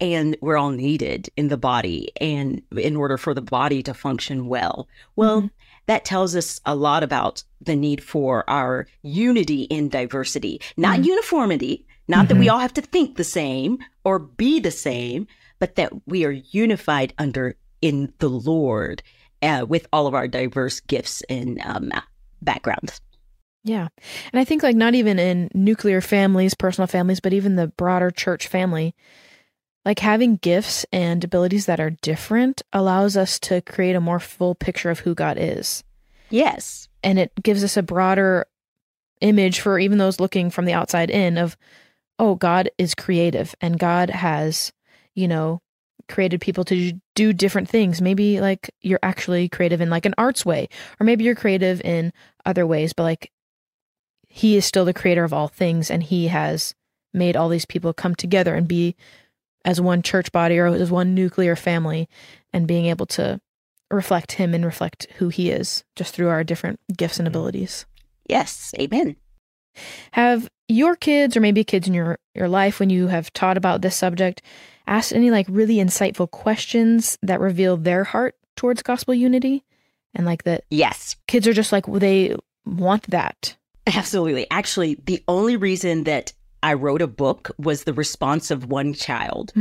And 0.00 0.36
we're 0.40 0.56
all 0.56 0.70
needed 0.70 1.28
in 1.36 1.48
the 1.48 1.56
body 1.56 2.10
and 2.20 2.62
in 2.76 2.94
order 2.94 3.16
for 3.18 3.34
the 3.34 3.42
body 3.42 3.82
to 3.82 3.94
function 3.94 4.46
well. 4.46 4.86
Well, 5.16 5.42
Mhm. 5.42 5.50
that 5.86 6.04
tells 6.04 6.36
us 6.36 6.60
a 6.64 6.76
lot 6.76 7.02
about 7.02 7.42
the 7.60 7.74
need 7.74 8.02
for 8.02 8.48
our 8.48 8.86
unity 9.02 9.62
in 9.62 9.88
diversity, 9.88 10.60
not 10.76 11.00
Mhm. 11.00 11.06
uniformity, 11.06 11.84
not 12.06 12.28
that 12.28 12.36
we 12.36 12.48
all 12.48 12.60
have 12.60 12.74
to 12.74 12.80
think 12.82 13.16
the 13.16 13.24
same 13.24 13.78
or 14.04 14.18
be 14.20 14.60
the 14.60 14.70
same, 14.70 15.26
but 15.58 15.74
that 15.74 15.92
we 16.06 16.24
are 16.24 16.30
unified 16.52 17.12
under 17.18 17.56
in 17.82 18.12
the 18.18 18.30
Lord 18.30 19.02
uh, 19.42 19.64
with 19.68 19.86
all 19.92 20.06
of 20.06 20.14
our 20.14 20.26
diverse 20.28 20.80
gifts 20.80 21.22
and 21.28 21.60
um, 21.64 21.90
backgrounds. 22.42 23.00
Yeah. 23.64 23.88
And 24.32 24.40
I 24.40 24.44
think 24.44 24.62
like 24.62 24.76
not 24.76 24.94
even 24.94 25.18
in 25.18 25.50
nuclear 25.54 26.00
families, 26.00 26.54
personal 26.54 26.86
families, 26.86 27.20
but 27.20 27.32
even 27.32 27.56
the 27.56 27.66
broader 27.66 28.10
church 28.10 28.46
family, 28.46 28.94
like 29.84 29.98
having 29.98 30.36
gifts 30.36 30.86
and 30.92 31.22
abilities 31.22 31.66
that 31.66 31.80
are 31.80 31.90
different 31.90 32.62
allows 32.72 33.16
us 33.16 33.38
to 33.40 33.60
create 33.60 33.96
a 33.96 34.00
more 34.00 34.20
full 34.20 34.54
picture 34.54 34.90
of 34.90 35.00
who 35.00 35.14
God 35.14 35.36
is. 35.38 35.84
Yes. 36.30 36.88
And 37.02 37.18
it 37.18 37.32
gives 37.42 37.64
us 37.64 37.76
a 37.76 37.82
broader 37.82 38.46
image 39.20 39.60
for 39.60 39.78
even 39.78 39.98
those 39.98 40.20
looking 40.20 40.50
from 40.50 40.64
the 40.64 40.74
outside 40.74 41.10
in 41.10 41.38
of, 41.38 41.56
oh, 42.18 42.34
God 42.34 42.70
is 42.78 42.94
creative 42.94 43.54
and 43.60 43.78
God 43.78 44.10
has, 44.10 44.72
you 45.14 45.28
know, 45.28 45.60
created 46.08 46.40
people 46.40 46.64
to 46.64 46.92
do 47.14 47.32
different 47.32 47.68
things. 47.68 48.00
Maybe 48.00 48.40
like 48.40 48.70
you're 48.80 49.00
actually 49.02 49.48
creative 49.48 49.80
in 49.80 49.90
like 49.90 50.06
an 50.06 50.14
arts 50.16 50.44
way, 50.44 50.68
or 50.98 51.04
maybe 51.04 51.24
you're 51.24 51.34
creative 51.34 51.80
in 51.82 52.12
other 52.46 52.66
ways, 52.66 52.92
but 52.92 53.02
like 53.02 53.30
he 54.38 54.56
is 54.56 54.64
still 54.64 54.84
the 54.84 54.94
creator 54.94 55.24
of 55.24 55.32
all 55.32 55.48
things 55.48 55.90
and 55.90 56.02
he 56.02 56.28
has 56.28 56.74
made 57.12 57.36
all 57.36 57.48
these 57.48 57.66
people 57.66 57.92
come 57.92 58.14
together 58.14 58.54
and 58.54 58.68
be 58.68 58.94
as 59.64 59.80
one 59.80 60.00
church 60.00 60.30
body 60.30 60.58
or 60.58 60.66
as 60.66 60.92
one 60.92 61.12
nuclear 61.12 61.56
family 61.56 62.08
and 62.52 62.68
being 62.68 62.86
able 62.86 63.06
to 63.06 63.40
reflect 63.90 64.32
him 64.32 64.54
and 64.54 64.64
reflect 64.64 65.08
who 65.16 65.28
he 65.28 65.50
is 65.50 65.82
just 65.96 66.14
through 66.14 66.28
our 66.28 66.44
different 66.44 66.78
gifts 66.96 67.18
and 67.18 67.26
mm-hmm. 67.26 67.32
abilities. 67.32 67.84
Yes. 68.28 68.72
Amen. 68.78 69.16
Have 70.12 70.48
your 70.68 70.94
kids 70.94 71.36
or 71.36 71.40
maybe 71.40 71.64
kids 71.64 71.88
in 71.88 71.94
your 71.94 72.18
your 72.34 72.48
life 72.48 72.78
when 72.78 72.90
you 72.90 73.08
have 73.08 73.32
taught 73.32 73.56
about 73.56 73.82
this 73.82 73.96
subject 73.96 74.42
asked 74.86 75.12
any 75.12 75.30
like 75.30 75.46
really 75.48 75.76
insightful 75.76 76.30
questions 76.30 77.18
that 77.22 77.40
reveal 77.40 77.76
their 77.76 78.04
heart 78.04 78.36
towards 78.54 78.82
gospel 78.82 79.14
unity 79.14 79.64
and 80.14 80.26
like 80.26 80.44
that 80.44 80.64
Yes. 80.70 81.16
kids 81.26 81.48
are 81.48 81.52
just 81.52 81.72
like 81.72 81.88
well, 81.88 82.00
they 82.00 82.36
want 82.64 83.10
that. 83.10 83.56
Absolutely. 83.94 84.46
Actually, 84.50 84.96
the 85.04 85.22
only 85.28 85.56
reason 85.56 86.04
that 86.04 86.32
I 86.62 86.74
wrote 86.74 87.02
a 87.02 87.06
book 87.06 87.52
was 87.58 87.84
the 87.84 87.92
response 87.92 88.50
of 88.50 88.66
one 88.66 88.92
child. 88.92 89.52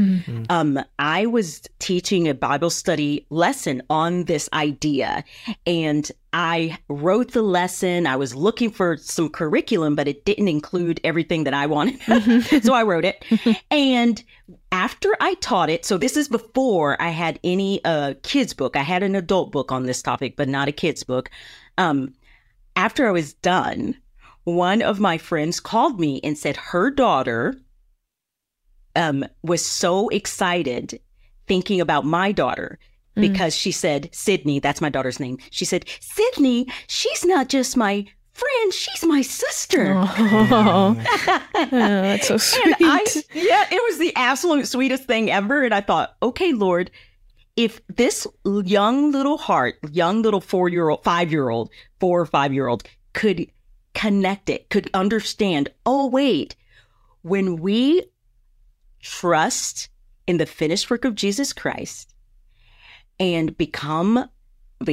Um, 0.49 0.79
I 0.97 1.27
was 1.27 1.61
teaching 1.77 2.27
a 2.27 2.33
Bible 2.33 2.71
study 2.71 3.25
lesson 3.29 3.83
on 3.89 4.23
this 4.23 4.49
idea, 4.51 5.23
and 5.67 6.11
I 6.33 6.77
wrote 6.89 7.33
the 7.33 7.43
lesson. 7.43 8.07
I 8.07 8.15
was 8.15 8.33
looking 8.33 8.71
for 8.71 8.97
some 8.97 9.29
curriculum, 9.29 9.95
but 9.95 10.07
it 10.07 10.25
didn't 10.25 10.47
include 10.47 10.99
everything 11.03 11.43
that 11.43 11.53
I 11.53 11.67
wanted. 11.67 12.63
so 12.63 12.73
I 12.73 12.81
wrote 12.81 13.05
it. 13.05 13.23
and 13.69 14.23
after 14.71 15.15
I 15.21 15.35
taught 15.35 15.69
it, 15.69 15.85
so 15.85 15.99
this 15.99 16.17
is 16.17 16.27
before 16.27 16.99
I 16.99 17.09
had 17.09 17.39
any 17.43 17.79
uh, 17.85 18.15
kids' 18.23 18.55
book. 18.55 18.75
I 18.75 18.81
had 18.81 19.03
an 19.03 19.15
adult 19.15 19.51
book 19.51 19.71
on 19.71 19.83
this 19.83 20.01
topic, 20.01 20.35
but 20.35 20.49
not 20.49 20.67
a 20.67 20.71
kids' 20.71 21.03
book. 21.03 21.29
Um, 21.77 22.15
after 22.75 23.07
I 23.07 23.11
was 23.11 23.33
done, 23.33 23.95
one 24.47 24.81
of 24.81 24.99
my 24.99 25.17
friends 25.17 25.59
called 25.59 25.99
me 25.99 26.21
and 26.23 26.37
said 26.37 26.55
her 26.55 26.89
daughter 26.89 27.55
um, 28.95 29.25
was 29.43 29.65
so 29.65 30.07
excited 30.07 31.01
thinking 31.47 31.81
about 31.81 32.05
my 32.05 32.31
daughter 32.31 32.79
Mm. 33.17 33.21
because 33.21 33.55
she 33.55 33.71
said, 33.71 34.09
Sydney, 34.13 34.59
that's 34.59 34.79
my 34.79 34.89
daughter's 34.89 35.19
name. 35.19 35.39
She 35.49 35.65
said, 35.65 35.85
Sydney, 35.99 36.67
she's 36.87 37.25
not 37.25 37.49
just 37.49 37.75
my 37.75 38.05
friend, 38.33 38.73
she's 38.73 39.03
my 39.03 39.23
sister. 39.23 39.93
Oh, 39.97 40.93
that's 41.71 42.27
so 42.27 42.37
sweet. 42.37 42.75
I, 42.79 43.03
yeah, 43.33 43.65
it 43.71 43.81
was 43.89 43.97
the 43.97 44.13
absolute 44.15 44.67
sweetest 44.67 45.05
thing 45.05 45.31
ever. 45.31 45.63
And 45.63 45.73
I 45.73 45.81
thought, 45.81 46.15
okay, 46.21 46.53
Lord, 46.53 46.91
if 47.55 47.81
this 47.87 48.27
young 48.45 49.11
little 49.11 49.39
heart, 49.39 49.79
young 49.91 50.21
little 50.21 50.41
four 50.41 50.69
year 50.69 50.89
old, 50.89 51.03
five 51.03 51.31
year 51.31 51.49
old, 51.49 51.71
four 51.99 52.21
or 52.21 52.27
five 52.27 52.53
year 52.53 52.67
old 52.67 52.83
could 53.13 53.47
connect 53.97 54.49
it, 54.49 54.69
could 54.69 54.89
understand, 54.93 55.69
oh, 55.85 56.07
wait, 56.07 56.55
when 57.23 57.57
we 57.57 58.03
trust 59.01 59.89
in 60.27 60.37
the 60.37 60.45
finished 60.45 60.89
work 60.89 61.03
of 61.03 61.15
Jesus 61.15 61.51
Christ 61.51 62.13
and 63.19 63.57
become, 63.57 64.29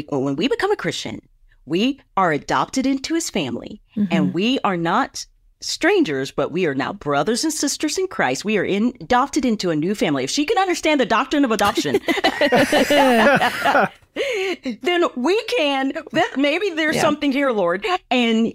when 0.08 0.37
we 0.37 0.49
become 0.49 0.73
a 0.73 0.76
Christian, 0.76 1.20
we 1.66 2.00
are 2.16 2.32
adopted 2.32 2.87
into 2.87 3.14
his 3.14 3.30
family 3.30 3.80
Mhm. 3.96 4.08
and 4.11 4.34
we 4.34 4.58
are 4.64 4.76
not 4.76 5.26
strangers, 5.61 6.30
but 6.30 6.52
we 6.52 6.66
are 6.66 6.75
now 6.75 6.92
brothers 6.92 7.44
and 7.44 7.52
sisters 7.52 7.96
in 7.99 8.06
Christ. 8.06 8.44
We 8.44 8.58
are 8.58 8.64
in, 8.64 8.92
adopted 9.00 9.44
into 9.44 9.70
a 9.70 9.76
new 9.76 9.94
family. 9.94 10.25
If 10.25 10.30
she 10.30 10.44
can 10.44 10.58
understand 10.58 11.00
the 11.00 11.06
doctrine 11.06 11.44
of 11.44 11.50
adoption, 11.52 12.00
then 14.82 15.04
we 15.16 15.42
can. 15.44 15.92
That 16.12 16.34
maybe 16.37 16.70
there's 16.70 16.96
Yeah. 16.96 17.02
something 17.02 17.32
here, 17.32 17.50
Lord, 17.50 17.87
and 18.11 18.52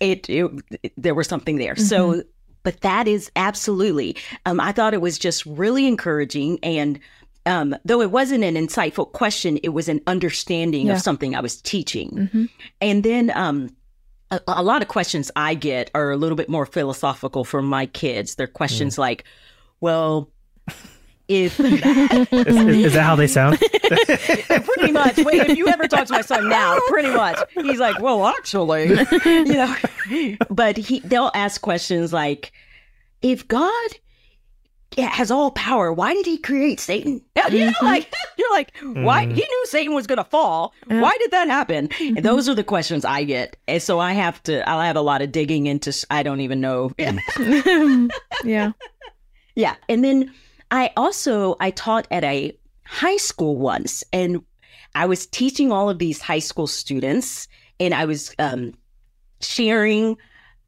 it, 0.00 0.28
it 0.28 0.50
there 0.96 1.14
was 1.14 1.28
something 1.28 1.56
there. 1.56 1.76
So, 1.76 2.22
but 2.62 2.80
that 2.80 3.06
is 3.06 3.30
absolutely. 3.36 4.16
Um, 4.46 4.60
I 4.60 4.72
thought 4.72 4.94
it 4.94 5.00
was 5.00 5.18
just 5.18 5.46
really 5.46 5.86
encouraging 5.86 6.58
and. 6.62 6.98
Um, 7.46 7.74
though 7.86 8.02
it 8.02 8.10
wasn't 8.10 8.44
an 8.44 8.54
insightful 8.54 9.10
question, 9.10 9.56
it 9.62 9.70
was 9.70 9.88
an 9.88 10.02
understanding 10.06 10.88
Yeah. 10.88 10.92
of 10.96 11.00
something 11.00 11.34
I 11.34 11.40
was 11.40 11.58
teaching. 11.62 12.28
Mhm. 12.34 12.48
And 12.82 13.02
then 13.02 13.32
um, 13.34 13.70
a, 14.30 14.38
a 14.46 14.62
lot 14.62 14.82
of 14.82 14.88
questions 14.88 15.30
I 15.36 15.54
get 15.54 15.90
are 15.94 16.10
a 16.10 16.18
little 16.18 16.36
bit 16.36 16.50
more 16.50 16.66
philosophical 16.66 17.44
from 17.44 17.64
my 17.64 17.86
kids. 17.86 18.34
They're 18.34 18.46
questions 18.46 18.98
like, 18.98 19.24
well, 19.80 20.30
if 21.30 21.60
Is, 21.60 22.46
is, 22.46 22.86
is 22.86 22.92
that 22.94 23.02
how 23.02 23.14
they 23.14 23.28
sound? 23.28 23.58
pretty 23.60 24.92
much. 24.92 25.16
Wait, 25.18 25.48
if 25.48 25.56
you 25.56 25.68
ever 25.68 25.86
talk 25.86 26.06
to 26.06 26.12
my 26.12 26.22
son 26.22 26.48
now, 26.48 26.76
pretty 26.88 27.10
much, 27.10 27.38
he's 27.54 27.78
like, 27.78 28.00
"Well, 28.00 28.26
actually," 28.26 28.88
you 28.88 29.44
know. 29.44 29.76
But 30.50 30.76
he, 30.76 31.00
they'll 31.00 31.30
ask 31.34 31.60
questions 31.60 32.12
like, 32.12 32.52
"If 33.22 33.46
God 33.46 33.90
has 34.98 35.30
all 35.30 35.52
power, 35.52 35.92
why 35.92 36.14
did 36.14 36.26
He 36.26 36.36
create 36.36 36.80
Satan?" 36.80 37.22
You 37.36 37.66
know, 37.66 37.70
mm-hmm. 37.70 37.84
like 37.84 38.12
you're 38.36 38.50
like, 38.50 38.72
"Why? 38.82 39.26
Mm. 39.26 39.32
He 39.32 39.40
knew 39.40 39.66
Satan 39.66 39.94
was 39.94 40.08
going 40.08 40.18
to 40.18 40.24
fall. 40.24 40.74
Why 40.86 41.16
did 41.20 41.30
that 41.30 41.46
happen?" 41.46 41.90
And 42.00 42.24
those 42.24 42.44
mm-hmm. 42.44 42.52
are 42.52 42.56
the 42.56 42.64
questions 42.64 43.04
I 43.04 43.22
get, 43.22 43.56
and 43.68 43.80
so 43.80 44.00
I 44.00 44.12
have 44.14 44.42
to. 44.44 44.68
I'll 44.68 44.80
have 44.80 44.96
a 44.96 45.02
lot 45.02 45.22
of 45.22 45.30
digging 45.30 45.66
into. 45.66 45.94
I 46.10 46.24
don't 46.24 46.40
even 46.40 46.60
know. 46.60 46.92
yeah. 48.44 48.72
Yeah. 49.54 49.76
And 49.88 50.04
then 50.04 50.32
I 50.70 50.90
also 50.96 51.56
I 51.60 51.70
taught 51.70 52.06
at 52.10 52.24
a 52.24 52.56
high 52.84 53.16
school 53.16 53.56
once 53.56 54.04
and 54.12 54.42
I 54.94 55.06
was 55.06 55.26
teaching 55.26 55.72
all 55.72 55.88
of 55.90 55.98
these 55.98 56.20
high 56.20 56.38
school 56.40 56.66
students 56.66 57.48
and 57.78 57.94
I 57.94 58.04
was 58.04 58.34
um 58.38 58.74
sharing 59.40 60.16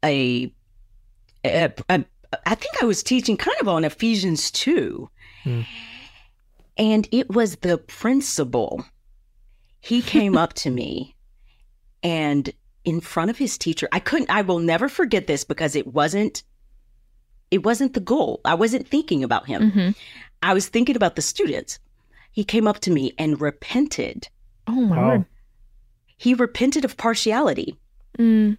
a, 0.03 0.53
a, 1.45 1.71
a 1.89 2.05
I 2.45 2.55
think 2.55 2.81
I 2.81 2.85
was 2.85 3.03
teaching 3.03 3.37
kind 3.37 3.57
of 3.61 3.67
on 3.67 3.85
Ephesians 3.85 4.49
2. 4.51 5.09
Hmm. 5.43 5.61
And 6.77 7.07
it 7.11 7.29
was 7.29 7.57
the 7.57 7.77
principal. 7.77 8.83
He 9.79 10.01
came 10.01 10.37
up 10.37 10.53
to 10.53 10.71
me 10.71 11.15
and 12.01 12.51
in 12.83 12.99
front 12.99 13.29
of 13.29 13.37
his 13.37 13.57
teacher, 13.57 13.87
I 13.91 13.99
couldn't 13.99 14.29
I 14.29 14.41
will 14.41 14.59
never 14.59 14.89
forget 14.89 15.27
this 15.27 15.43
because 15.43 15.75
it 15.75 15.87
wasn't 15.87 16.43
it 17.53 17.63
wasn't 17.63 17.93
the 17.93 17.99
goal. 18.13 18.41
I 18.45 18.55
wasn't 18.55 18.87
thinking 18.87 19.23
about 19.23 19.45
him. 19.47 19.71
hmm 19.71 19.89
I 20.41 20.53
was 20.53 20.67
thinking 20.67 20.97
about 20.97 21.15
the 21.15 21.21
students. 21.21 21.79
He 22.31 22.43
came 22.43 22.67
up 22.67 22.79
to 22.81 22.91
me 22.91 23.13
and 23.17 23.39
repented. 23.39 24.27
Oh 24.67 24.81
my 24.91 24.97
Wow. 24.97 25.07
word. 25.09 25.25
He 26.17 26.33
repented 26.33 26.83
of 26.85 26.97
partiality. 26.97 27.77
Mm. 28.19 28.57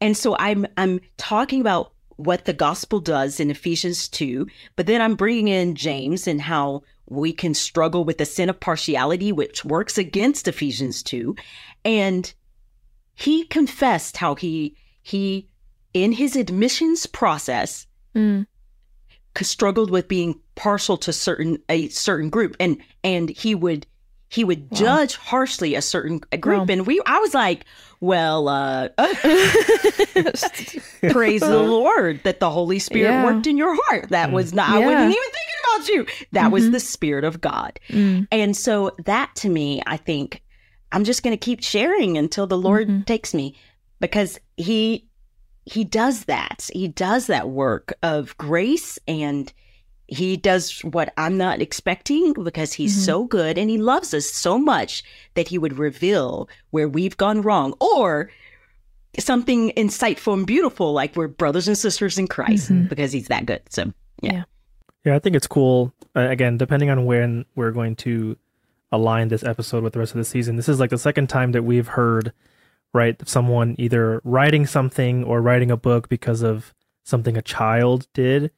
And 0.00 0.16
so 0.16 0.36
I'm 0.38 0.66
I'm 0.76 1.00
talking 1.16 1.60
about 1.60 1.92
what 2.16 2.44
the 2.44 2.52
gospel 2.52 3.00
does 3.00 3.40
in 3.40 3.50
Ephesians 3.50 4.08
2, 4.08 4.46
but 4.76 4.86
then 4.86 5.00
I'm 5.00 5.14
bringing 5.16 5.48
in 5.48 5.74
James 5.74 6.26
and 6.28 6.40
how 6.40 6.82
we 7.06 7.32
can 7.32 7.54
struggle 7.54 8.04
with 8.04 8.18
the 8.18 8.24
sin 8.26 8.48
of 8.50 8.60
partiality 8.60 9.32
which 9.32 9.64
works 9.64 9.96
against 9.98 10.46
Ephesians 10.46 11.02
2 11.02 11.34
and 11.84 12.32
he 13.14 13.44
confessed 13.44 14.18
how 14.18 14.34
he 14.34 14.76
he 15.02 15.48
in 15.94 16.12
his 16.12 16.36
admissions 16.36 17.06
process 17.06 17.86
Mm. 18.14 18.46
struggled 19.40 19.90
with 19.90 20.08
being 20.08 20.40
partial 20.56 20.96
to 20.96 21.12
certain 21.12 21.58
a 21.68 21.88
certain 21.88 22.28
group 22.28 22.56
and 22.58 22.78
and 23.04 23.28
he 23.30 23.54
would 23.54 23.86
he 24.30 24.42
would 24.44 24.68
Wow. 24.72 24.76
judge 24.78 25.14
harshly 25.16 25.74
a 25.76 25.80
certain 25.82 26.18
group 26.40 26.58
Wow. 26.60 26.66
and 26.68 26.86
we 26.86 27.00
I 27.06 27.18
was 27.20 27.34
like 27.34 27.64
well 28.00 28.48
uh 28.48 28.88
praise 31.10 31.40
the 31.40 31.62
lord 31.62 32.20
that 32.24 32.40
the 32.40 32.50
holy 32.50 32.78
spirit 32.78 33.10
Yeah. 33.10 33.24
worked 33.24 33.46
in 33.46 33.56
your 33.56 33.74
heart 33.84 34.08
that 34.10 34.30
Mm. 34.30 34.32
was 34.32 34.52
not 34.52 34.70
I 34.70 34.78
wasn't 34.80 35.00
even 35.02 35.12
thinking 35.12 35.58
about 35.64 35.88
you 35.88 36.06
that 36.32 36.50
was 36.50 36.64
Mhm. 36.64 36.72
the 36.72 36.80
spirit 36.80 37.24
of 37.24 37.40
god 37.40 37.78
Mm. 37.88 38.26
and 38.30 38.56
so 38.56 38.92
that 39.04 39.34
to 39.36 39.48
me 39.48 39.82
I 39.86 39.96
think 39.96 40.42
I'm 40.92 41.04
just 41.04 41.22
going 41.22 41.36
to 41.36 41.42
keep 41.44 41.62
sharing 41.62 42.16
until 42.18 42.46
the 42.46 42.58
lord 42.58 42.88
Mhm. 42.88 43.06
takes 43.06 43.34
me 43.34 43.54
because 44.00 44.38
he 44.56 45.07
he 45.70 45.84
does 45.84 46.24
that 46.24 46.70
he 46.72 46.88
does 46.88 47.26
that 47.26 47.48
work 47.50 47.92
of 48.02 48.36
grace 48.38 48.98
and 49.06 49.52
he 50.06 50.36
does 50.38 50.80
what 50.80 51.12
I'm 51.18 51.36
not 51.36 51.60
expecting 51.60 52.32
because 52.32 52.72
he's 52.72 52.96
Mhm. 52.96 53.04
so 53.04 53.24
good 53.24 53.58
and 53.58 53.68
he 53.68 53.76
loves 53.76 54.14
us 54.14 54.26
so 54.30 54.58
much 54.58 55.02
that 55.34 55.48
he 55.48 55.58
would 55.58 55.78
reveal 55.78 56.48
where 56.70 56.88
we've 56.88 57.16
gone 57.18 57.42
wrong 57.42 57.74
or 57.80 58.30
something 59.18 59.70
insightful 59.76 60.34
and 60.34 60.46
beautiful 60.46 60.92
like 60.92 61.16
we're 61.16 61.28
brothers 61.28 61.68
and 61.68 61.76
sisters 61.76 62.18
in 62.18 62.26
Christ 62.28 62.70
Mhm. 62.70 62.88
because 62.88 63.12
he's 63.12 63.28
that 63.28 63.46
good. 63.46 63.60
So, 63.68 63.92
yeah. 64.22 64.44
Yeah, 65.04 65.16
I 65.16 65.18
think 65.18 65.36
it's 65.36 65.46
cool. 65.46 65.92
Uh, 66.16 66.28
again, 66.28 66.56
depending 66.56 66.90
on 66.90 67.04
when 67.04 67.44
we're 67.56 67.72
going 67.72 67.96
to 67.96 68.36
align 68.92 69.28
this 69.28 69.42
episode 69.44 69.82
with 69.82 69.92
the 69.92 69.98
rest 69.98 70.12
of 70.12 70.18
the 70.18 70.24
season, 70.24 70.56
this 70.56 70.68
is 70.68 70.80
like 70.80 70.90
the 70.90 70.98
second 70.98 71.28
time 71.28 71.52
that 71.52 71.62
we've 71.64 71.88
heard, 71.88 72.32
right, 72.94 73.16
someone 73.28 73.74
either 73.78 74.20
writing 74.24 74.66
something 74.66 75.24
or 75.24 75.40
writing 75.42 75.70
a 75.70 75.76
book 75.76 76.08
because 76.08 76.42
of 76.42 76.74
something 77.04 77.36
a 77.36 77.42
child 77.42 78.06
did, 78.14 78.50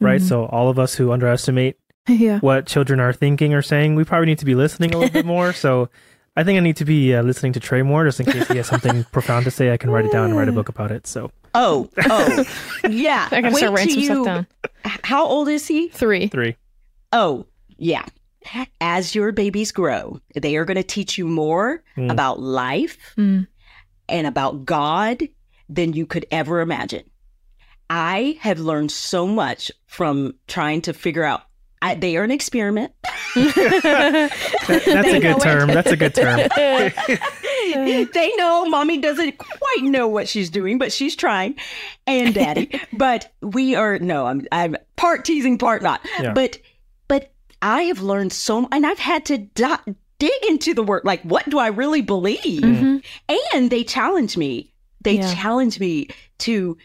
right? 0.00 0.20
Mhm. 0.20 0.28
So 0.28 0.46
all 0.46 0.68
of 0.68 0.78
us 0.78 0.94
who 0.94 1.12
underestimate 1.12 1.76
yeah. 2.08 2.38
what 2.40 2.66
children 2.66 3.00
are 3.00 3.12
thinking 3.12 3.54
or 3.54 3.62
saying, 3.62 3.94
we 3.94 4.04
probably 4.04 4.26
need 4.26 4.38
to 4.38 4.44
be 4.44 4.54
listening 4.54 4.94
a 4.94 4.98
little 4.98 5.12
bit 5.12 5.26
more. 5.26 5.52
So 5.66 5.88
I 6.38 6.44
think 6.44 6.58
I 6.58 6.60
need 6.60 6.76
to 6.76 6.84
be 6.84 7.14
uh, 7.14 7.22
listening 7.22 7.54
to 7.54 7.60
Trey 7.60 7.80
more 7.82 8.04
just 8.04 8.20
in 8.20 8.26
case 8.26 8.46
he 8.48 8.58
has 8.58 8.66
something 8.66 9.04
profound 9.12 9.46
to 9.46 9.50
say. 9.50 9.72
I 9.72 9.78
can 9.78 9.88
write 9.90 10.04
it 10.04 10.12
down 10.12 10.26
and 10.26 10.36
write 10.36 10.48
a 10.48 10.52
book 10.52 10.68
about 10.68 10.90
it. 10.90 11.06
So 11.06 11.30
oh, 11.54 11.88
oh, 12.04 12.44
yeah. 12.90 13.26
I 13.30 13.40
gotta 13.40 13.54
Wait 13.54 13.60
start 13.60 13.72
writing 13.72 13.90
some 13.94 14.00
you- 14.02 14.06
stuff 14.06 14.24
down. 14.26 14.46
How 15.02 15.24
old 15.24 15.48
is 15.48 15.66
he? 15.66 15.88
Three. 15.88 16.28
three. 16.28 16.56
Oh, 17.12 17.46
yeah. 17.78 18.04
As 18.80 19.14
your 19.14 19.32
babies 19.32 19.72
grow, 19.72 20.20
they 20.34 20.56
are 20.56 20.64
going 20.64 20.76
to 20.76 20.82
teach 20.84 21.18
you 21.18 21.26
more 21.26 21.82
Mm. 21.96 22.12
about 22.12 22.38
life 22.38 22.96
Mm. 23.16 23.46
And 24.08 24.26
about 24.26 24.64
God 24.64 25.22
than 25.68 25.92
you 25.92 26.06
could 26.06 26.26
ever 26.30 26.60
imagine. 26.60 27.04
I 27.88 28.38
have 28.40 28.58
learned 28.58 28.90
so 28.90 29.26
much 29.26 29.70
from 29.86 30.34
trying 30.48 30.82
to 30.82 30.92
figure 30.92 31.24
out. 31.24 31.42
I, 31.82 31.94
they 31.94 32.16
are 32.16 32.24
an 32.24 32.30
experiment. 32.30 32.92
That- 33.34 34.32
that's 34.66 35.08
a 35.08 35.20
good 35.20 35.36
it. 35.36 35.40
term. 35.40 35.68
That's 35.68 35.92
a 35.92 35.96
good 35.96 36.14
term. 36.14 36.40
they 38.12 38.32
know 38.36 38.64
mommy 38.66 38.98
doesn't 38.98 39.38
quite 39.38 39.82
know 39.82 40.08
what 40.08 40.28
she's 40.28 40.50
doing, 40.50 40.78
but 40.78 40.92
she's 40.92 41.14
trying, 41.14 41.54
and 42.06 42.34
daddy. 42.34 42.80
but 42.92 43.32
we 43.42 43.74
are 43.74 43.98
no, 43.98 44.26
I'm 44.26 44.46
I'm 44.52 44.76
part 44.96 45.24
teasing, 45.24 45.58
part 45.58 45.82
not. 45.82 46.00
Yeah. 46.20 46.32
But 46.32 46.58
but 47.08 47.32
I 47.62 47.82
have 47.82 48.00
learned 48.00 48.32
so, 48.32 48.66
and 48.72 48.86
I've 48.86 48.98
had 48.98 49.24
to 49.26 49.38
do- 49.38 49.96
dig 50.18 50.32
into 50.48 50.74
the 50.74 50.82
work. 50.82 51.04
Like, 51.04 51.22
what 51.22 51.48
do 51.48 51.58
I 51.58 51.68
really 51.68 52.02
believe? 52.02 52.62
Mhm. 52.62 53.02
And 53.54 53.70
they 53.70 53.84
challenge 53.84 54.36
me. 54.36 54.72
They 55.02 55.16
Yeah. 55.18 55.34
challenge 55.34 55.78
me 55.80 56.08
to. 56.40 56.76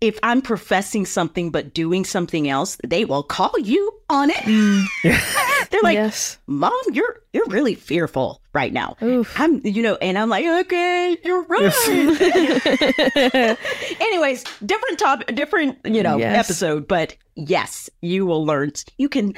If 0.00 0.18
I'm 0.22 0.40
professing 0.40 1.04
something 1.04 1.50
but 1.50 1.74
doing 1.74 2.06
something 2.06 2.48
else, 2.48 2.78
they 2.86 3.04
will 3.04 3.22
call 3.22 3.52
you 3.58 3.92
on 4.08 4.30
it. 4.30 4.36
Mm. 4.36 4.82
They're 5.70 5.82
like, 5.82 5.94
yes. 5.96 6.38
"Mom, 6.46 6.72
you're 6.90 7.16
you're 7.34 7.44
really 7.48 7.74
fearful 7.74 8.40
right 8.54 8.72
now." 8.72 8.96
Oof. 9.02 9.38
I'm, 9.38 9.60
you 9.62 9.82
know, 9.82 9.96
and 9.96 10.16
I'm 10.16 10.30
like, 10.30 10.46
okay, 10.46 11.18
you're 11.22 11.42
right. 11.48 11.70
Anyways, 14.00 14.44
different 14.64 14.98
topic, 14.98 15.34
different, 15.34 15.78
you 15.84 16.02
know, 16.02 16.16
Yes. 16.16 16.46
episode, 16.46 16.88
but 16.88 17.14
yes, 17.34 17.90
you 18.00 18.24
will 18.26 18.44
learn. 18.46 18.72
You 18.98 19.08
can, 19.10 19.34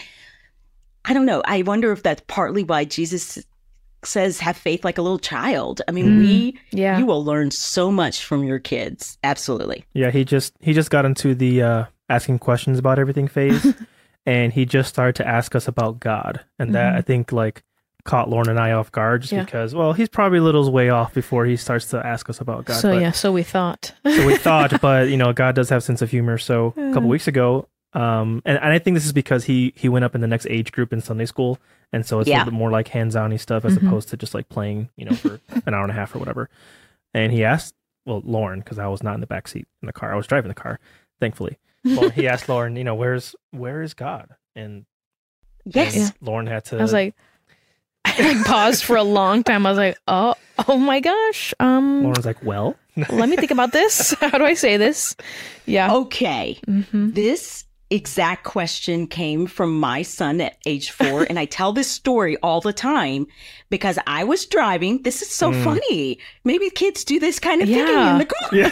I 1.05 1.13
don't 1.15 1.27
know. 1.27 1.43
I 1.45 1.63
wonder 1.63 1.93
if 1.93 2.03
that's 2.03 2.23
partly 2.29 2.63
why 2.65 2.85
Jesus 2.85 3.39
says, 4.05 4.41
have 4.41 4.57
faith 4.57 4.85
like 4.85 4.99
a 4.99 5.03
little 5.03 5.19
child. 5.19 5.81
I 5.87 5.93
mean, 5.93 6.07
Mm. 6.07 6.19
we, 6.19 6.59
yeah. 6.73 6.99
you 6.99 7.07
will 7.07 7.25
learn 7.25 7.51
so 7.51 7.91
much 7.93 8.25
from 8.25 8.43
your 8.45 8.59
kids. 8.59 9.17
Absolutely. 9.23 9.85
Yeah, 9.95 10.11
he 10.11 10.25
just 10.25 10.55
he 10.61 10.73
just 10.73 10.91
got 10.91 11.05
into 11.05 11.35
the 11.35 11.63
uh, 11.63 11.85
asking 12.09 12.41
questions 12.41 12.79
about 12.79 12.99
everything 12.99 13.29
phase, 13.29 13.75
and 14.27 14.53
he 14.53 14.65
just 14.65 14.89
started 14.89 15.15
to 15.17 15.27
ask 15.29 15.55
us 15.55 15.69
about 15.69 16.01
God, 16.01 16.41
and 16.59 16.75
that 16.75 16.95
Mhm. 16.95 16.99
I 16.99 17.01
think 17.03 17.33
like 17.33 17.63
caught 18.05 18.29
Lauren 18.29 18.49
and 18.49 18.59
I 18.59 18.73
off 18.73 18.91
guard 18.91 19.21
just 19.23 19.33
Yeah. 19.33 19.45
because 19.45 19.77
well 19.77 19.93
he's 19.93 20.09
probably 20.09 20.39
a 20.39 20.43
little 20.43 20.73
way 20.73 20.89
off 20.91 21.15
before 21.15 21.45
he 21.47 21.57
starts 21.57 21.87
to 21.91 22.05
ask 22.05 22.29
us 22.29 22.41
about 22.41 22.65
God. 22.65 22.75
so 22.81 22.91
but, 22.95 23.01
yeah, 23.01 23.13
so 23.13 23.31
we 23.31 23.45
thought. 23.45 23.93
so 24.05 24.27
we 24.27 24.35
thought, 24.37 24.81
but 24.83 25.09
you 25.11 25.17
know 25.17 25.33
God 25.33 25.55
does 25.55 25.69
have 25.71 25.85
sense 25.85 26.03
of 26.03 26.11
humor. 26.11 26.37
So 26.39 26.75
a 26.77 26.93
couple 26.93 27.09
weeks 27.09 27.29
ago, 27.29 27.69
um, 27.95 28.43
and, 28.45 28.59
and 28.59 28.73
I 28.73 28.79
think 28.79 28.95
this 28.97 29.05
is 29.07 29.13
because 29.13 29.45
he 29.45 29.73
he 29.77 29.89
went 29.89 30.05
up 30.05 30.15
in 30.15 30.21
the 30.21 30.27
next 30.27 30.47
age 30.47 30.73
group 30.73 30.93
in 30.93 31.01
Sunday 31.01 31.27
school, 31.27 31.59
and 31.93 32.05
so 32.07 32.21
it's 32.21 32.29
a 32.29 32.33
little 32.41 32.53
bit 32.53 32.59
more 32.59 32.71
like 32.71 32.89
hands-on 32.89 33.37
stuff 33.39 33.65
as 33.65 33.77
Mhm. 33.77 33.87
opposed 33.87 34.09
to 34.11 34.17
just 34.17 34.35
like 34.35 34.49
playing 34.49 34.89
you 34.97 35.05
know 35.05 35.15
for 35.17 35.41
an 35.67 35.75
hour 35.75 35.83
and 35.83 35.91
a 35.91 35.95
half 35.95 36.15
or 36.15 36.19
whatever. 36.19 36.49
And 37.15 37.33
he 37.33 37.45
asked, 37.45 37.75
well, 38.07 38.23
Lauren, 38.25 38.61
because 38.61 38.79
I 38.79 38.87
was 38.87 39.03
not 39.03 39.15
in 39.15 39.21
the 39.21 39.27
back 39.27 39.47
seat 39.49 39.67
in 39.83 39.87
the 39.87 39.93
car, 39.93 40.13
I 40.13 40.17
was 40.17 40.27
driving 40.27 40.49
the 40.49 40.55
car, 40.55 40.81
thankfully. 41.21 41.59
Well, 41.85 42.09
he 42.11 42.27
asked 42.27 42.49
Lauren, 42.49 42.77
you 42.77 42.85
know, 42.85 42.95
where's 42.95 43.35
where 43.51 43.83
is 43.83 43.93
God? 43.95 44.31
And, 44.57 44.87
Yes. 45.67 45.95
and 45.95 46.13
Lauren 46.21 46.47
had 46.47 46.65
to. 46.67 46.79
I 46.79 46.83
was 46.83 46.93
like, 46.93 47.15
I 48.05 48.35
like 48.35 48.45
paused 48.47 48.83
for 48.85 48.97
a 48.97 49.03
long 49.05 49.43
time. 49.45 49.65
I 49.67 49.71
was 49.71 49.79
like, 49.79 49.97
oh, 50.09 50.35
oh 50.67 50.77
my 50.77 51.01
gosh. 51.01 51.55
Um, 51.61 52.03
Lauren 52.03 52.17
was 52.17 52.27
like, 52.27 52.43
well, 52.43 52.75
let 53.11 53.29
me 53.29 53.37
think 53.37 53.51
about 53.53 53.73
this. 53.73 54.13
How 54.21 54.39
do 54.39 54.45
I 54.45 54.55
say 54.55 54.77
this? 54.77 55.15
Yeah. 55.67 55.93
Okay. 55.95 56.59
hmm 56.67 57.11
This 57.11 57.65
exact 57.95 58.45
question 58.45 59.07
came 59.07 59.47
from 59.47 59.79
my 59.79 60.03
son 60.03 60.41
at 60.41 60.57
age 60.67 60.91
four. 60.91 61.25
and 61.29 61.39
I 61.39 61.45
tell 61.45 61.73
this 61.73 61.89
story 61.91 62.37
all 62.43 62.61
the 62.61 62.73
time 62.73 63.27
because 63.71 63.99
I 64.07 64.25
was 64.25 64.47
driving. 64.47 65.03
This 65.03 65.23
is 65.23 65.31
so 65.31 65.53
Mm. 65.53 65.65
funny. 65.65 66.19
Maybe 66.45 66.71
kids 66.71 67.05
do 67.05 67.21
this 67.21 67.39
kind 67.39 67.63
of 67.63 67.69
thing 67.69 67.79
Yeah. 67.79 68.13
in 68.13 68.19
the 68.19 68.25
car. 68.25 68.49
yeah, 68.53 68.71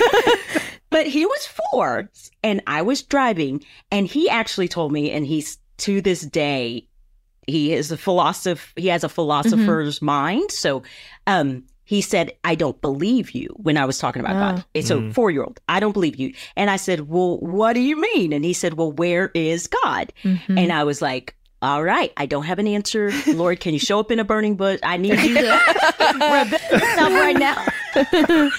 But 0.90 1.06
he 1.06 1.24
was 1.26 1.46
four 1.46 2.10
and 2.42 2.62
I 2.66 2.82
was 2.82 3.02
driving 3.02 3.64
and 3.92 4.06
he 4.06 4.28
actually 4.28 4.68
told 4.68 4.90
me, 4.92 5.10
and 5.10 5.26
he's 5.26 5.58
to 5.78 6.00
this 6.00 6.20
day, 6.22 6.86
he 7.46 7.72
is 7.72 7.90
a 7.90 7.96
philosopher. 7.96 8.72
He 8.76 8.88
has 8.88 9.02
a 9.04 9.08
philosopher's 9.08 10.02
mind. 10.02 10.50
So, 10.52 10.82
um, 11.26 11.64
he 11.90 12.00
said, 12.00 12.26
"I 12.44 12.54
don't 12.54 12.80
believe 12.80 13.32
you." 13.32 13.48
When 13.66 13.76
I 13.76 13.84
was 13.84 13.98
talking 13.98 14.20
about 14.24 14.38
God, 14.44 14.64
it's 14.74 14.90
a 14.90 14.94
Mm. 14.96 15.12
four 15.12 15.28
year 15.32 15.42
old. 15.42 15.58
I 15.68 15.80
don't 15.80 15.92
believe 15.98 16.16
you. 16.22 16.32
And 16.56 16.70
I 16.70 16.76
said, 16.76 17.08
"Well, 17.08 17.38
what 17.56 17.72
do 17.72 17.80
you 17.80 17.96
mean?" 18.00 18.32
And 18.32 18.44
he 18.44 18.52
said, 18.52 18.74
"Well, 18.74 18.92
where 18.92 19.30
is 19.34 19.66
God?" 19.66 20.12
Mhm. 20.22 20.56
And 20.60 20.72
I 20.72 20.84
was 20.84 21.02
like, 21.02 21.34
all 21.62 21.82
right, 21.82 22.10
I 22.16 22.24
don't 22.26 22.44
have 22.44 22.58
an 22.60 22.66
answer. 22.68 23.12
Lord, 23.26 23.60
can 23.60 23.74
you 23.74 23.80
show 23.80 23.98
up 24.00 24.10
in 24.12 24.18
a 24.20 24.24
burning 24.24 24.56
bush? 24.56 24.78
I 24.82 24.96
need 24.96 25.20
you 25.20 25.34
to 25.44 25.50
reveal 26.14 26.80
yourself 26.80 27.12
right 27.12 27.36
now. 27.36 27.66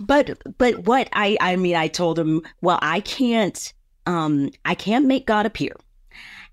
but 0.00 0.30
but 0.58 0.78
what 0.86 1.08
I 1.12 1.36
I 1.40 1.56
mean, 1.56 1.76
I 1.76 1.88
told 1.88 2.18
him, 2.18 2.42
well, 2.60 2.78
I 2.82 3.00
can't 3.00 3.72
um 4.06 4.50
I 4.64 4.74
can't 4.74 5.06
make 5.06 5.26
God 5.26 5.44
appear. 5.46 5.74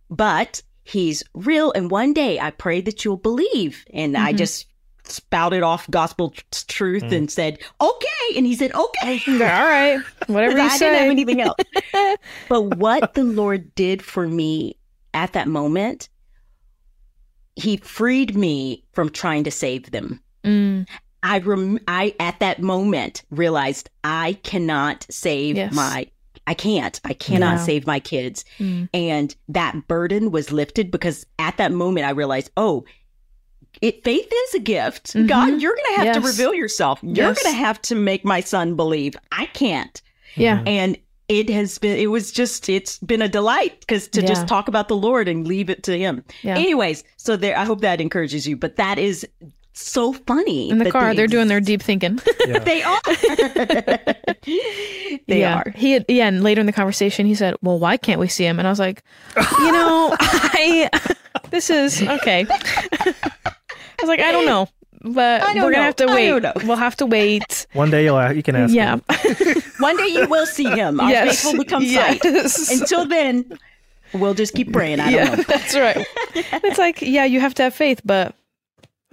But 0.10 0.62
he's 0.84 1.24
real 1.36 1.72
and 1.74 1.90
one 1.92 2.14
day 2.14 2.40
I 2.40 2.52
pray 2.52 2.82
that 2.82 3.06
you'll 3.06 3.18
believe. 3.30 3.86
And 3.94 4.18
I 4.18 4.34
Mhm. 4.34 4.38
just 4.44 4.66
spouted 5.12 5.64
off 5.64 5.90
gospel 5.90 6.32
tr- 6.32 6.44
truth 6.68 7.04
Mm. 7.04 7.12
and 7.18 7.32
said, 7.32 7.60
okay. 7.80 8.08
And 8.38 8.46
he 8.46 8.56
said, 8.56 8.74
okay. 8.74 9.22
All 9.28 9.38
right. 9.40 10.00
Whatever 10.28 10.58
you 10.58 10.64
I 10.64 10.78
didn't 10.78 10.94
have 10.94 11.02
say. 11.02 11.10
anything 11.10 11.42
else. 11.42 11.58
but 12.50 12.62
what 12.78 13.14
the 13.14 13.24
Lord 13.24 13.74
did 13.76 14.02
for 14.02 14.28
me 14.28 14.76
at 15.14 15.34
that 15.34 15.48
moment, 15.48 16.10
He 17.56 17.78
freed 17.78 18.36
me 18.36 18.84
from 18.94 19.10
trying 19.10 19.44
to 19.44 19.52
save 19.52 19.92
them. 19.92 20.22
Mm, 20.44 20.88
I 21.24 21.40
rem- 21.40 21.80
I 21.88 22.16
at 22.20 22.40
that 22.40 22.62
moment 22.62 23.24
realized 23.30 23.90
I 24.04 24.34
cannot 24.44 25.06
save 25.10 25.58
Yes. 25.58 25.74
my 25.74 26.08
I 26.48 26.56
can't. 26.56 27.00
I 27.06 27.14
cannot 27.14 27.58
Yeah. 27.60 27.64
save 27.66 27.86
my 27.86 28.00
kids. 28.00 28.44
mm, 28.58 28.90
And 28.96 29.36
that 29.50 29.88
burden 29.88 30.32
was 30.32 30.52
lifted 30.52 30.90
because 30.90 31.26
at 31.38 31.58
that 31.58 31.72
moment 31.72 32.08
I 32.08 32.12
realized, 32.12 32.50
oh, 32.58 32.84
it 33.82 34.04
faith 34.04 34.32
is 34.32 34.54
a 34.56 34.60
gift. 34.60 35.14
Mhm. 35.14 35.28
God, 35.28 35.62
you're 35.62 35.76
gonna 35.76 36.06
have 36.06 36.16
to 36.22 36.28
reveal 36.28 36.54
yourself. 36.54 37.00
You're 37.02 37.30
Yes. 37.30 37.44
gonna 37.44 37.56
have 37.56 37.82
to 37.84 37.96
make 37.96 38.24
my 38.24 38.40
son 38.42 38.76
believe. 38.76 39.16
I 39.32 39.46
can't 39.48 40.02
yeah. 40.36 40.64
and 40.66 40.98
it 41.28 41.50
has 41.50 41.78
been 41.78 41.98
it 41.98 42.08
was 42.08 42.32
just 42.32 42.68
it's 42.70 42.98
been 43.00 43.22
a 43.22 43.28
delight 43.30 43.80
because 43.82 44.08
to 44.10 44.22
Yeah. 44.22 44.28
just 44.28 44.48
talk 44.48 44.68
about 44.68 44.88
the 44.90 44.96
lord 44.98 45.28
and 45.30 45.48
leave 45.48 45.70
it 45.70 45.82
to 45.84 45.98
him 45.98 46.24
Yeah. 46.42 46.58
anyways 46.58 47.04
so 47.18 47.38
there 47.38 47.58
i 47.58 47.64
hope 47.64 47.80
that 47.82 48.02
encourages 48.02 48.46
you 48.48 48.58
but 48.58 48.76
that 48.76 48.98
is 49.00 49.26
so 49.74 50.12
funny 50.12 50.70
In 50.70 50.78
the 50.80 50.92
car, 50.92 51.10
they 51.12 51.16
they're 51.16 51.28
doing 51.28 51.48
their 51.48 51.62
deep 51.62 51.82
thinking. 51.82 52.20
Yeah. 52.48 52.60
they 52.60 52.84
are 52.84 53.02
they 55.28 55.40
yeah. 55.40 55.56
are 55.66 55.72
He 55.76 55.92
had, 55.94 56.06
yeah, 56.10 56.28
and 56.28 56.44
later 56.44 56.60
in 56.60 56.66
the 56.66 56.74
conversation, 56.74 57.26
he 57.26 57.36
said, 57.36 57.56
"Well, 57.62 57.80
why 57.80 57.96
can't 57.98 58.20
we 58.20 58.28
see 58.28 58.44
him?" 58.46 58.60
And 58.60 58.68
I 58.68 58.72
was 58.72 58.80
like, 58.80 59.02
"You 59.38 59.72
know, 59.72 60.16
I 60.20 60.90
this 61.50 61.70
is 61.70 62.02
okay." 62.02 62.46
I 64.02 64.04
was 64.04 64.10
like, 64.10 64.20
"I 64.20 64.32
don't 64.32 64.46
know, 64.46 64.68
but 65.04 65.42
I 65.44 65.54
don't 65.54 65.64
we're 65.64 65.72
gonna 65.72 65.78
know. 65.78 65.84
have 65.84 65.96
to 65.98 66.06
I 66.10 66.14
wait. 66.16 66.28
don't 66.30 66.44
know." 66.44 66.54
We'll 66.68 66.78
have 66.78 66.96
to 66.98 67.06
wait." 67.06 67.68
One 67.74 67.90
day 67.92 68.04
you'll 68.06 68.32
you 68.34 68.44
can 68.44 68.56
ask. 68.56 68.74
yeah. 68.74 68.96
him. 68.96 69.62
one 69.80 69.98
day 69.98 70.08
you 70.08 70.28
will 70.28 70.46
see 70.46 70.66
him 70.66 71.00
our 71.00 71.10
yes. 71.10 71.42
faith 71.42 71.54
will 71.54 71.64
become 71.64 71.84
sight 71.86 72.22
yes. 72.24 72.70
until 72.72 73.06
then 73.08 73.58
we'll 74.14 74.36
just 74.36 74.54
keep 74.54 74.72
praying 74.72 75.00
i 75.00 75.06
don't 75.06 75.14
yeah, 75.14 75.36
know 75.36 75.44
that's 75.48 75.76
right. 75.76 76.06
it's 76.36 76.78
like, 76.78 77.02
yeah, 77.02 77.26
you 77.26 77.40
have 77.40 77.56
to 77.56 77.64
have 77.64 77.74
faith, 77.74 78.00
but 78.06 78.36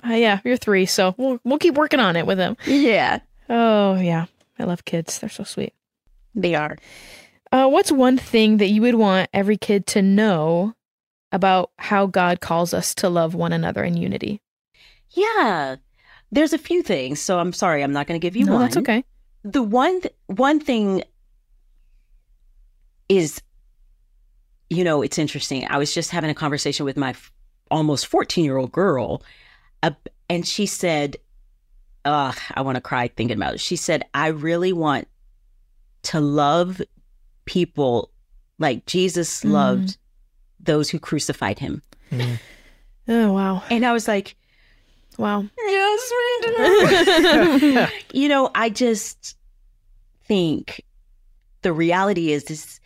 uh, 0.06 0.12
yeah, 0.12 0.40
you're 0.44 0.56
three, 0.58 0.84
so 0.86 1.14
we'll 1.16 1.40
we'll 1.44 1.58
keep 1.58 1.74
working 1.74 2.00
on 2.00 2.16
it 2.16 2.26
with 2.26 2.38
him. 2.38 2.56
yeah 2.66 3.20
Oh 3.48 3.94
yeah, 3.96 4.26
I 4.58 4.64
love 4.64 4.84
kids. 4.84 5.18
They're 5.18 5.30
so 5.30 5.44
sweet. 5.44 5.72
they 6.34 6.54
are 6.54 6.76
Uh, 7.50 7.68
what's 7.68 7.90
one 7.90 8.18
thing 8.18 8.58
that 8.58 8.68
you 8.68 8.82
would 8.82 8.96
want 8.96 9.30
every 9.32 9.56
kid 9.56 9.86
to 9.88 10.02
know 10.02 10.74
about 11.32 11.70
how 11.78 12.06
God 12.06 12.40
calls 12.40 12.74
us 12.74 12.94
to 12.96 13.08
love 13.08 13.34
one 13.34 13.52
another 13.54 13.82
in 13.84 13.96
unity? 13.96 14.40
Yeah 15.12 15.76
there's 16.30 16.52
a 16.52 16.58
few 16.58 16.82
things 16.82 17.20
so 17.20 17.38
i'm 17.38 17.52
sorry 17.52 17.82
i'm 17.82 17.92
not 17.92 18.06
going 18.06 18.18
to 18.20 18.24
give 18.24 18.36
you 18.36 18.44
no, 18.44 18.52
one 18.52 18.60
that's 18.62 18.76
okay. 18.76 19.04
the 19.44 19.62
one 19.62 20.00
th- 20.00 20.14
one 20.26 20.60
thing 20.60 21.02
is 23.08 23.40
you 24.70 24.84
know 24.84 25.02
it's 25.02 25.18
interesting 25.18 25.66
i 25.70 25.78
was 25.78 25.94
just 25.94 26.10
having 26.10 26.30
a 26.30 26.34
conversation 26.34 26.84
with 26.84 26.96
my 26.96 27.10
f- 27.10 27.32
almost 27.70 28.06
14 28.06 28.44
year 28.44 28.56
old 28.56 28.72
girl 28.72 29.22
uh, 29.82 29.90
and 30.28 30.46
she 30.46 30.66
said 30.66 31.16
uh 32.04 32.32
i 32.54 32.60
want 32.60 32.74
to 32.76 32.80
cry 32.80 33.08
thinking 33.08 33.36
about 33.36 33.54
it 33.54 33.60
she 33.60 33.76
said 33.76 34.04
i 34.14 34.26
really 34.28 34.72
want 34.72 35.08
to 36.02 36.20
love 36.20 36.80
people 37.46 38.10
like 38.58 38.84
jesus 38.86 39.42
Mm. 39.42 39.52
loved 39.52 39.96
those 40.60 40.90
who 40.90 40.98
crucified 40.98 41.58
him 41.58 41.82
Mm. 42.10 42.38
Oh 43.06 43.32
wow, 43.34 43.62
and 43.70 43.84
i 43.86 43.92
was 43.92 44.08
like 44.08 44.34
wow. 45.18 45.44
yes 45.58 46.12
we 46.16 47.60
do 47.60 47.86
you 48.18 48.28
know, 48.28 48.50
I 48.54 48.70
just 48.70 49.36
think 50.24 50.84
the 51.62 51.72
reality 51.72 52.32
is 52.32 52.44
is 52.44 52.80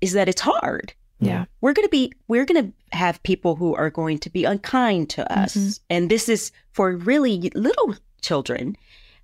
is 0.00 0.12
that 0.12 0.28
it's 0.28 0.40
hard. 0.40 0.92
yeah, 1.20 1.44
We're 1.60 1.72
going 1.74 1.86
to 1.86 1.90
be 1.90 2.12
we're 2.28 2.44
going 2.46 2.64
to 2.72 2.96
have 2.96 3.22
people 3.22 3.54
who 3.56 3.74
are 3.74 3.90
going 3.90 4.18
to 4.18 4.30
be 4.30 4.44
unkind 4.44 5.10
to 5.10 5.22
us. 5.32 5.54
Mhm. 5.56 5.80
And 5.90 6.10
this 6.10 6.28
is 6.28 6.50
for 6.72 6.96
really 6.96 7.50
little 7.54 7.94
children. 8.22 8.76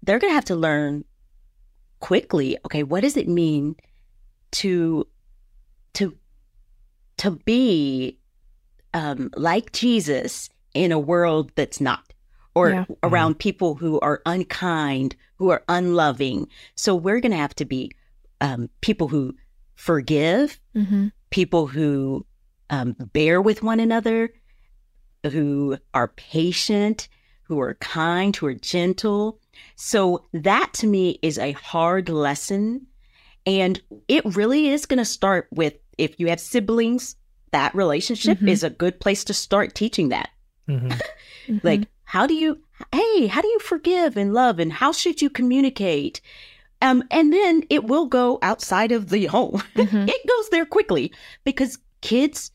They're 0.02 0.18
going 0.18 0.30
to 0.30 0.34
have 0.34 0.44
to 0.46 0.56
learn 0.56 1.04
quickly, 2.00 2.58
okay, 2.66 2.82
what 2.82 3.00
does 3.00 3.16
it 3.16 3.26
mean 3.28 3.76
to 4.52 5.06
to 5.94 6.14
to 7.16 7.30
be 7.30 8.18
um 8.94 9.30
like 9.34 9.72
Jesus 9.72 10.50
in 10.74 10.92
a 10.92 10.98
world 10.98 11.50
that's 11.54 11.80
not 11.80 12.12
or 12.56 12.70
Yeah. 12.70 12.84
around 13.02 13.38
people 13.38 13.74
who 13.74 14.00
are 14.00 14.22
unkind, 14.24 15.14
who 15.36 15.50
are 15.50 15.62
unloving. 15.68 16.48
So 16.74 16.94
we're 16.94 17.20
going 17.20 17.32
to 17.32 17.36
have 17.38 17.54
to 17.56 17.64
be 17.66 17.92
um, 18.40 18.70
people 18.80 19.08
who 19.08 19.34
forgive, 19.74 20.58
hmm 20.74 21.08
people 21.30 21.66
who 21.66 22.24
um, 22.70 22.94
bear 23.12 23.42
with 23.42 23.62
one 23.62 23.80
another, 23.80 24.32
who 25.32 25.76
are 25.92 26.08
patient, 26.08 27.08
who 27.42 27.60
are 27.60 27.74
kind, 27.74 28.34
who 28.34 28.46
are 28.46 28.54
gentle. 28.54 29.38
So 29.74 30.24
that 30.32 30.70
to 30.74 30.86
me 30.86 31.18
is 31.22 31.36
a 31.38 31.52
hard 31.52 32.08
lesson. 32.08 32.86
And 33.44 33.80
it 34.08 34.24
really 34.36 34.68
is 34.68 34.86
going 34.86 34.98
to 34.98 35.04
start 35.04 35.48
with 35.50 35.74
if 35.98 36.18
you 36.20 36.28
have 36.28 36.40
siblings, 36.40 37.16
that 37.52 37.74
relationship 37.74 38.38
Mhm. 38.38 38.48
is 38.48 38.62
a 38.62 38.70
good 38.70 38.98
place 39.00 39.24
to 39.24 39.34
start 39.34 39.74
teaching 39.74 40.08
that. 40.10 40.30
Mhm. 40.68 40.98
Like, 41.62 41.88
how 42.06 42.26
do 42.26 42.34
you, 42.34 42.58
hey, 42.92 43.26
how 43.26 43.42
do 43.42 43.48
you 43.48 43.58
forgive 43.58 44.16
and 44.16 44.32
love 44.32 44.58
and 44.58 44.72
how 44.72 44.92
should 44.92 45.20
you 45.20 45.28
communicate? 45.28 46.20
Um, 46.82 47.02
and 47.10 47.32
then 47.32 47.62
it 47.70 47.84
will 47.84 48.06
go 48.06 48.38
outside 48.42 48.92
of 48.92 49.08
the 49.10 49.26
home. 49.36 49.62
Mhm. 49.74 50.08
it 50.08 50.26
goes 50.28 50.48
there 50.50 50.66
quickly 50.66 51.12
because 51.44 51.78
kids 52.00 52.50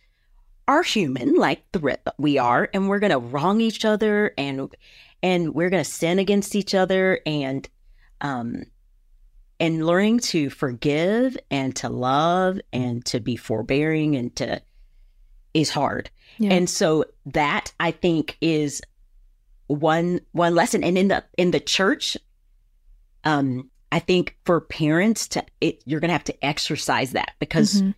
are 0.68 0.84
human 0.84 1.36
like 1.36 1.64
the 1.74 2.00
we 2.18 2.38
are 2.38 2.70
and 2.74 2.88
we're 2.88 3.00
going 3.00 3.12
to 3.12 3.18
wrong 3.20 3.60
each 3.62 3.84
other 3.84 4.32
and 4.38 4.74
and 5.24 5.54
we're 5.54 5.70
going 5.70 5.84
to 5.84 5.90
sin 5.90 6.18
against 6.20 6.56
each 6.56 6.74
other 6.74 7.20
and 7.26 7.68
um 8.22 8.64
and 9.60 9.86
learning 9.86 10.20
to 10.20 10.50
forgive 10.50 11.36
and 11.50 11.76
to 11.76 11.90
love 11.90 12.60
and 12.72 13.04
to 13.06 13.20
be 13.20 13.36
forbearing 13.36 14.16
and 14.16 14.36
to 14.36 14.62
is 15.54 15.72
hard 15.72 16.10
Yeah. 16.38 16.54
and 16.54 16.70
so 16.70 17.06
that 17.26 17.74
i 17.80 17.92
think 17.92 18.38
is 18.40 18.82
one 19.71 20.19
one 20.34 20.53
lesson 20.55 20.84
and 20.84 20.97
in 20.97 21.07
the 21.07 21.23
in 21.38 21.51
the 21.51 21.60
church 21.60 22.17
um 23.23 23.69
i 23.91 23.99
think 23.99 24.36
for 24.45 24.62
parents 24.62 25.27
to 25.27 25.43
it 25.62 25.81
you're 25.86 25.99
gonna 25.99 26.13
have 26.13 26.23
to 26.23 26.45
exercise 26.45 27.12
that 27.12 27.31
because 27.39 27.81
Mhm. 27.81 27.93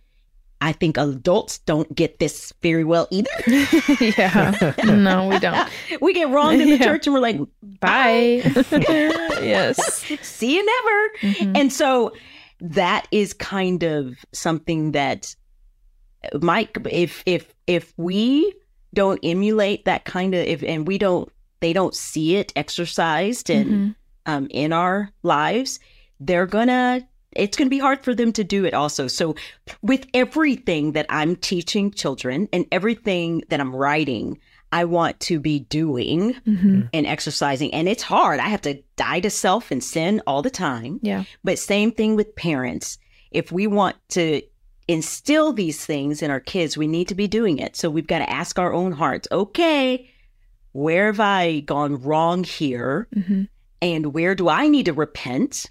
i 0.60 0.72
think 0.72 0.96
adults 0.96 1.58
don't 1.60 1.92
get 1.94 2.18
this 2.18 2.52
very 2.62 2.84
well 2.84 3.08
either 3.10 3.30
yeah. 4.00 4.72
No, 4.84 5.28
we 5.28 5.38
don't. 5.38 5.68
we 6.00 6.12
get 6.14 6.28
wronged 6.30 6.60
in 6.60 6.68
the 6.70 6.76
Yeah. 6.78 6.84
church 6.84 7.06
and 7.06 7.14
we're 7.14 7.20
like 7.20 7.40
Bye. 7.80 8.42
yes. 9.42 10.04
see 10.22 10.54
you 10.56 10.64
never 10.64 11.34
Mhm. 11.44 11.58
And 11.58 11.72
so 11.72 12.12
that 12.60 13.06
is 13.10 13.32
kind 13.34 13.82
of 13.82 14.14
something 14.32 14.92
that 14.92 15.34
Mike 16.40 16.78
if 16.90 17.22
if 17.26 17.52
if 17.66 17.92
we 17.96 18.54
don't 18.94 19.18
emulate 19.22 19.84
that 19.86 20.04
kind 20.04 20.34
of 20.34 20.46
if 20.46 20.62
and 20.62 20.86
we 20.86 20.96
don't 20.98 21.28
they 21.64 21.72
don't 21.72 21.94
see 22.10 22.28
it 22.40 22.52
exercised 22.56 23.46
and 23.56 23.66
Mhm. 23.70 23.94
um 24.32 24.44
in 24.50 24.70
our 24.72 24.98
lives, 25.22 25.70
they're 26.26 26.46
gonna 26.58 26.86
it's 27.44 27.56
going 27.56 27.66
to 27.66 27.76
be 27.78 27.80
hard 27.88 28.00
for 28.04 28.14
them 28.14 28.32
to 28.32 28.44
do 28.44 28.64
it 28.64 28.74
also. 28.74 29.08
So 29.08 29.34
with 29.82 30.06
everything 30.14 30.92
that 30.92 31.06
I'm 31.08 31.34
teaching 31.34 31.90
children 31.90 32.48
and 32.52 32.64
everything 32.70 33.42
that 33.48 33.58
I'm 33.62 33.74
writing, 33.74 34.38
I 34.70 34.84
want 34.84 35.18
to 35.28 35.40
be 35.40 35.56
doing 35.80 36.20
Mhm. 36.46 36.88
and 36.96 37.06
exercising 37.14 37.74
and 37.74 37.88
it's 37.88 38.04
hard. 38.04 38.38
I 38.38 38.48
have 38.54 38.62
to 38.68 38.74
die 38.94 39.18
to 39.26 39.30
self 39.30 39.72
and 39.72 39.82
sin 39.82 40.22
all 40.28 40.42
the 40.42 40.56
time. 40.70 41.00
Yeah. 41.02 41.24
But 41.42 41.58
same 41.58 41.90
thing 41.90 42.14
with 42.14 42.36
parents. 42.36 42.98
If 43.32 43.50
we 43.50 43.66
want 43.66 43.96
to 44.10 44.40
instill 44.86 45.52
these 45.52 45.84
things 45.84 46.22
in 46.22 46.30
our 46.30 46.40
kids, 46.54 46.76
we 46.76 46.86
need 46.86 47.08
to 47.08 47.16
be 47.16 47.26
doing 47.26 47.58
it. 47.58 47.74
So 47.74 47.90
we've 47.90 48.06
got 48.14 48.20
to 48.20 48.30
ask 48.30 48.58
our 48.60 48.72
own 48.72 48.92
hearts, 48.92 49.26
okay, 49.32 50.08
where 50.74 51.06
have 51.06 51.20
I 51.20 51.60
gone 51.60 52.00
wrong 52.02 52.44
here? 52.44 53.08
Mm-hmm. 53.16 53.42
And 53.80 54.06
where 54.14 54.34
do 54.34 54.48
I 54.48 54.68
need 54.68 54.86
to 54.86 54.92
repent? 54.92 55.70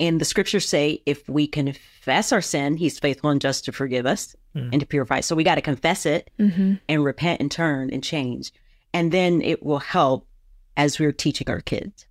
And 0.00 0.20
the 0.20 0.24
scriptures 0.24 0.68
say 0.68 1.02
if 1.06 1.28
we 1.28 1.46
confess 1.46 2.30
our 2.32 2.40
sin, 2.40 2.76
he's 2.76 2.98
faithful 2.98 3.30
and 3.30 3.40
just 3.40 3.64
to 3.66 3.72
forgive 3.72 4.06
us 4.06 4.34
Mm. 4.54 4.70
and 4.72 4.80
to 4.80 4.86
purify. 4.86 5.20
So 5.20 5.36
we 5.36 5.44
got 5.44 5.56
to 5.56 5.60
confess 5.60 6.06
it 6.06 6.30
Mm-hmm. 6.38 6.74
and 6.88 7.04
repent 7.04 7.40
and 7.42 7.50
turn 7.50 7.90
and 7.90 8.02
change. 8.02 8.50
And 8.94 9.12
then 9.12 9.42
it 9.42 9.62
will 9.62 9.78
help 9.80 10.26
as 10.76 10.98
we're 10.98 11.12
teaching 11.12 11.50
our 11.50 11.60
kids. 11.60 12.06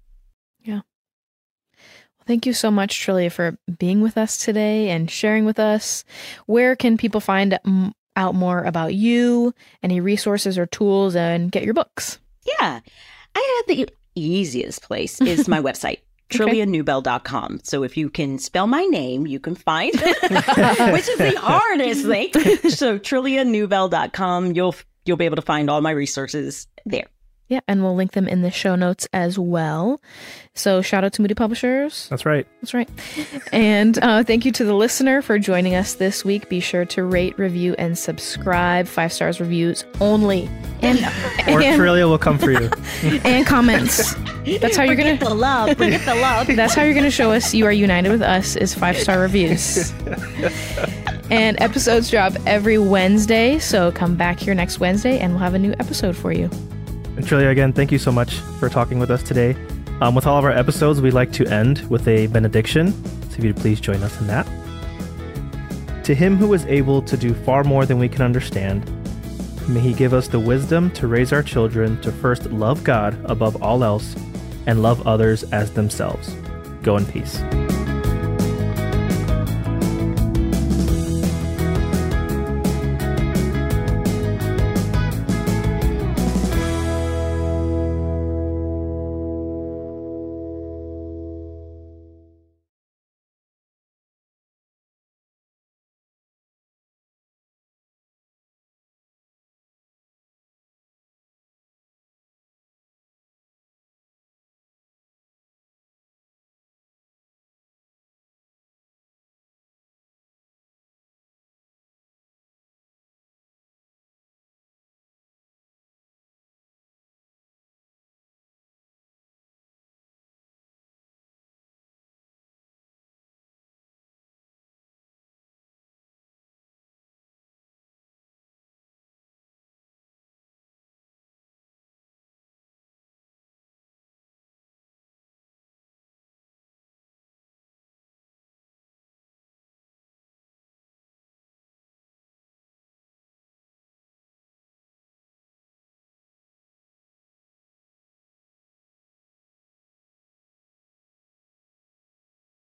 Yeah. 0.62 0.82
Well, 0.82 2.26
thank 2.28 2.46
you 2.46 2.54
so 2.54 2.70
much, 2.70 3.00
Trillia, 3.00 3.32
for 3.32 3.58
being 3.80 4.02
with 4.02 4.18
us 4.18 4.38
today 4.38 4.90
and 4.92 5.10
sharing 5.10 5.46
with 5.46 5.60
us. 5.60 6.04
Where 6.46 6.76
can 6.76 6.96
people 6.98 7.22
find 7.22 7.58
out 8.18 8.36
more 8.36 8.64
about 8.64 8.94
you, 8.94 9.54
any 9.82 10.02
resources 10.02 10.58
or 10.58 10.66
tools, 10.66 11.16
and 11.16 11.52
get 11.52 11.64
your 11.64 11.74
books? 11.74 12.20
Yeah. 12.60 12.82
I 13.36 13.64
have 13.68 13.78
the 13.78 13.90
easiest 14.16 14.82
place 14.82 15.22
is 15.22 15.48
my 15.48 15.62
website. 15.62 16.00
TrilliaNewbell.com. 16.30 17.62
So 17.64 17.84
if 17.84 17.96
you 17.96 18.10
can 18.10 18.38
spell 18.38 18.68
my 18.68 18.84
name, 18.84 19.28
you 19.28 19.40
can 19.40 19.56
find 19.56 19.94
it, 19.96 20.22
which 20.92 21.08
is 21.08 21.18
the 21.18 21.36
hardest 21.40 22.06
thing. 22.06 22.70
So 22.70 23.00
TrilliaNewbell.com, 23.00 24.52
you'll 24.52 24.76
you'll 25.06 25.18
be 25.18 25.24
able 25.26 25.38
to 25.38 25.42
find 25.42 25.70
all 25.70 25.80
my 25.80 25.92
resources 25.92 26.68
there. 26.86 27.08
Yeah, 27.50 27.62
and 27.68 27.82
we'll 27.82 27.96
link 27.96 28.12
them 28.12 28.28
in 28.28 28.42
the 28.42 28.52
show 28.52 28.76
notes 28.76 29.08
as 29.14 29.40
well. 29.40 30.02
So 30.54 30.82
shout 30.82 31.06
out 31.06 31.14
to 31.14 31.22
Moody 31.22 31.34
Publishers. 31.34 32.08
That's 32.10 32.26
right. 32.26 32.46
That's 32.62 32.74
right. 32.74 32.90
and 33.54 33.98
uh, 34.00 34.24
thank 34.24 34.44
you 34.44 34.52
to 34.54 34.66
the 34.66 34.74
listener 34.74 35.22
for 35.22 35.40
joining 35.40 35.74
us 35.74 35.96
this 35.96 36.26
week. 36.26 36.50
Be 36.50 36.60
sure 36.60 36.84
to 36.86 37.04
rate, 37.04 37.40
review, 37.40 37.74
and 37.78 37.98
subscribe. 37.98 38.88
Five 38.88 39.14
stars 39.14 39.40
reviews 39.40 39.86
only. 40.02 40.50
And, 40.82 41.00
Or 41.48 41.62
and, 41.62 41.82
Trillia 41.82 42.10
will 42.10 42.18
come 42.18 42.38
for 42.38 42.52
you. 42.52 42.70
and 43.24 43.46
comments. 43.48 44.14
That's 44.60 44.76
how 44.76 44.84
you're 44.84 44.96
gonna. 44.96 45.18
the 45.18 45.34
love. 45.34 45.70
Forget 45.78 46.04
the 46.06 46.16
love. 46.16 46.48
That's 46.56 46.74
how 46.74 46.84
you're 46.84 46.94
gonna 46.96 47.10
show 47.12 47.32
us 47.32 47.54
you 47.54 47.66
are 47.66 47.72
united 47.72 48.10
with 48.10 48.22
us 48.22 48.58
is 48.58 48.74
five 48.74 48.98
star 48.98 49.20
reviews. 49.20 49.92
and 51.32 51.60
episodes 51.62 52.10
drop 52.10 52.34
every 52.46 52.78
Wednesday, 52.78 53.58
so 53.60 53.92
come 53.94 54.16
back 54.16 54.40
here 54.40 54.54
next 54.54 54.80
Wednesday 54.80 55.20
and 55.20 55.34
we'll 55.34 55.42
have 55.42 55.54
a 55.54 55.60
new 55.60 55.72
episode 55.80 56.16
for 56.16 56.32
you. 56.34 56.50
Trillia, 57.26 57.50
again, 57.50 57.74
thank 57.74 57.92
you 57.92 57.98
so 57.98 58.12
much 58.12 58.36
for 58.60 58.70
talking 58.70 59.00
with 59.00 59.10
us 59.10 59.24
today. 59.24 59.56
Um, 60.02 60.14
with 60.14 60.28
all 60.28 60.38
of 60.38 60.46
our 60.46 60.52
episodes, 60.52 61.02
we 61.02 61.10
like 61.10 61.32
to 61.34 61.48
end 61.48 61.80
with 61.90 62.08
a 62.08 62.28
benediction. 62.28 62.92
So 63.30 63.38
if 63.38 63.44
you'd 63.44 63.58
please 63.58 63.82
join 63.82 64.04
us 64.04 64.20
in 64.22 64.28
that. 64.28 64.46
To 66.04 66.16
him 66.16 66.38
who 66.38 66.54
is 66.54 66.66
able 66.68 67.02
to 67.02 67.18
do 67.18 67.34
far 67.34 67.64
more 67.64 67.86
than 67.86 67.98
we 67.98 68.08
can 68.08 68.22
understand, 68.22 68.86
may 69.68 69.80
he 69.80 69.94
give 69.94 70.14
us 70.14 70.28
the 70.28 70.40
wisdom 70.40 70.92
to 70.92 71.08
raise 71.08 71.34
our 71.34 71.44
children 71.44 72.00
to 72.02 72.12
first 72.12 72.46
love 72.52 72.84
God 72.84 73.20
above 73.26 73.62
all 73.62 73.84
else 73.84 74.16
and 74.68 74.82
love 74.82 75.06
others 75.08 75.44
as 75.52 75.72
themselves. 75.72 76.34
Go 76.84 76.98
in 76.98 77.06
peace. 77.06 77.42